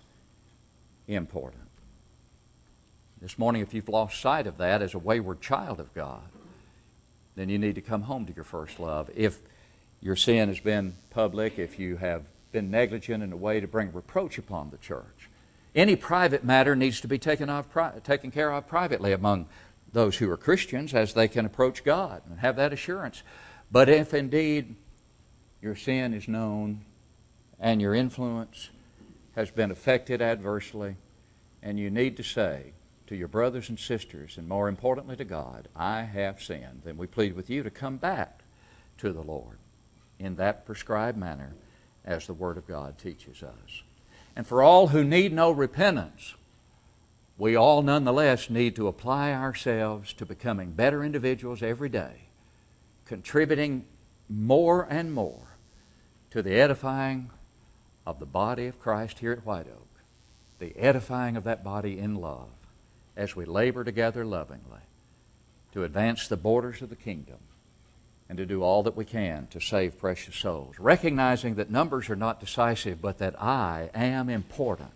important. 1.08 1.64
This 3.22 3.40
morning, 3.40 3.64
if 3.64 3.74
you've 3.74 3.90
lost 3.90 4.22
sight 4.22 4.46
of 4.46 4.58
that 4.58 4.84
as 4.84 4.94
a 4.94 5.00
wayward 5.00 5.42
child 5.42 5.80
of 5.80 5.94
God, 5.96 6.22
then 7.36 7.50
you 7.50 7.58
need 7.58 7.76
to 7.76 7.82
come 7.82 8.04
home 8.04 8.26
to 8.28 8.34
your 8.34 8.44
first 8.44 8.80
love. 8.80 9.10
If 9.16 9.40
your 10.02 10.16
sin 10.16 10.50
has 10.50 10.60
been 10.60 10.96
public, 11.10 11.58
if 11.58 11.80
you 11.80 11.98
have 11.98 12.24
been 12.52 12.72
negligent 12.72 13.24
in 13.24 13.32
a 13.34 13.38
way 13.38 13.60
to 13.60 13.68
bring 13.68 13.92
reproach 13.92 14.38
upon 14.38 14.70
the 14.70 14.78
church. 14.78 15.30
Any 15.76 15.96
private 15.96 16.44
matter 16.44 16.76
needs 16.76 17.02
to 17.02 17.08
be 17.08 17.20
taken, 17.20 17.50
off, 17.50 17.68
taken 18.04 18.32
care 18.32 18.52
of 18.52 18.68
privately 18.68 19.12
among 19.12 19.48
those 19.94 20.18
who 20.18 20.30
are 20.32 20.38
Christians 20.38 20.94
as 20.94 21.14
they 21.14 21.28
can 21.28 21.46
approach 21.46 21.84
God 21.84 22.22
and 22.30 22.40
have 22.40 22.56
that 22.56 22.74
assurance. 22.74 23.24
But 23.72 23.90
if 23.90 24.14
indeed 24.14 24.76
your 25.62 25.76
sin 25.76 26.14
is 26.14 26.28
known 26.28 26.84
and 27.60 27.82
your 27.82 27.94
influence 27.94 28.70
has 29.36 29.52
been 29.52 29.72
affected 29.72 30.22
adversely, 30.22 30.96
and 31.62 31.78
you 31.80 31.90
need 31.90 32.18
to 32.18 32.24
say 32.24 32.74
to 33.08 33.16
your 33.16 33.28
brothers 33.28 33.70
and 33.70 33.80
sisters, 33.80 34.38
and 34.38 34.48
more 34.48 34.68
importantly 34.68 35.16
to 35.16 35.26
God, 35.26 35.68
I 35.76 36.02
have 36.02 36.42
sinned, 36.42 36.82
then 36.84 36.98
we 36.98 37.08
plead 37.08 37.36
with 37.36 37.50
you 37.50 37.64
to 37.64 37.70
come 37.70 37.98
back 37.98 38.42
to 38.98 39.12
the 39.12 39.22
Lord 39.22 39.58
in 40.20 40.36
that 40.36 40.66
prescribed 40.66 41.18
manner 41.18 41.54
as 42.08 42.26
the 42.26 42.34
Word 42.34 42.58
of 42.58 42.66
God 42.66 42.98
teaches 42.98 43.44
us. 43.44 43.84
And 44.36 44.48
for 44.48 44.64
all 44.64 44.88
who 44.88 45.04
need 45.04 45.34
no 45.34 45.52
repentance, 45.52 46.36
we 47.38 47.56
all 47.56 47.82
nonetheless 47.84 48.50
need 48.50 48.76
to 48.78 48.88
apply 48.88 49.34
ourselves 49.34 50.14
to 50.14 50.26
becoming 50.26 50.72
better 50.72 51.04
individuals 51.04 51.62
every 51.62 51.90
day, 51.90 52.30
contributing 53.06 53.86
more 54.30 54.88
and 54.90 55.14
more 55.14 55.58
to 56.32 56.42
the 56.42 56.56
edifying 56.56 57.30
of 58.06 58.20
the 58.20 58.26
body 58.26 58.68
of 58.68 58.80
Christ 58.80 59.20
here 59.20 59.34
at 59.34 59.46
White 59.46 59.68
Oak, 59.68 60.02
the 60.60 60.76
edifying 60.78 61.36
of 61.36 61.44
that 61.44 61.64
body 61.64 62.00
in 62.00 62.16
love, 62.16 62.50
as 63.16 63.36
we 63.36 63.46
labor 63.46 63.84
together 63.84 64.26
lovingly 64.26 64.80
to 65.74 65.84
advance 65.84 66.28
the 66.28 66.38
borders 66.38 66.82
of 66.82 66.90
the 66.90 66.96
kingdom 66.96 67.38
and 68.30 68.38
to 68.38 68.46
do 68.46 68.62
all 68.62 68.84
that 68.84 68.96
we 68.96 69.06
can 69.06 69.48
to 69.52 69.60
save 69.60 69.98
precious 70.00 70.36
souls. 70.36 70.76
Recognizing 70.80 71.56
that 71.56 71.70
numbers 71.70 72.10
are 72.10 72.16
not 72.16 72.40
decisive, 72.40 73.02
but 73.02 73.20
that 73.20 73.42
I 73.42 73.90
am 73.94 74.30
important. 74.30 74.92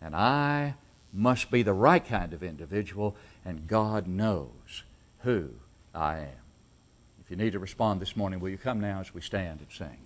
And 0.00 0.14
I 0.16 0.74
must 1.12 1.50
be 1.50 1.62
the 1.62 1.72
right 1.72 2.04
kind 2.04 2.32
of 2.32 2.42
individual, 2.42 3.16
and 3.44 3.68
God 3.68 4.06
knows 4.06 4.82
who 5.20 5.50
I 5.94 6.18
am. 6.18 6.28
If 7.24 7.30
you 7.30 7.36
need 7.36 7.52
to 7.52 7.58
respond 7.58 8.00
this 8.00 8.16
morning, 8.16 8.40
will 8.40 8.50
you 8.50 8.58
come 8.58 8.80
now 8.80 9.00
as 9.00 9.14
we 9.14 9.20
stand 9.20 9.60
and 9.60 9.68
sing? 9.70 9.96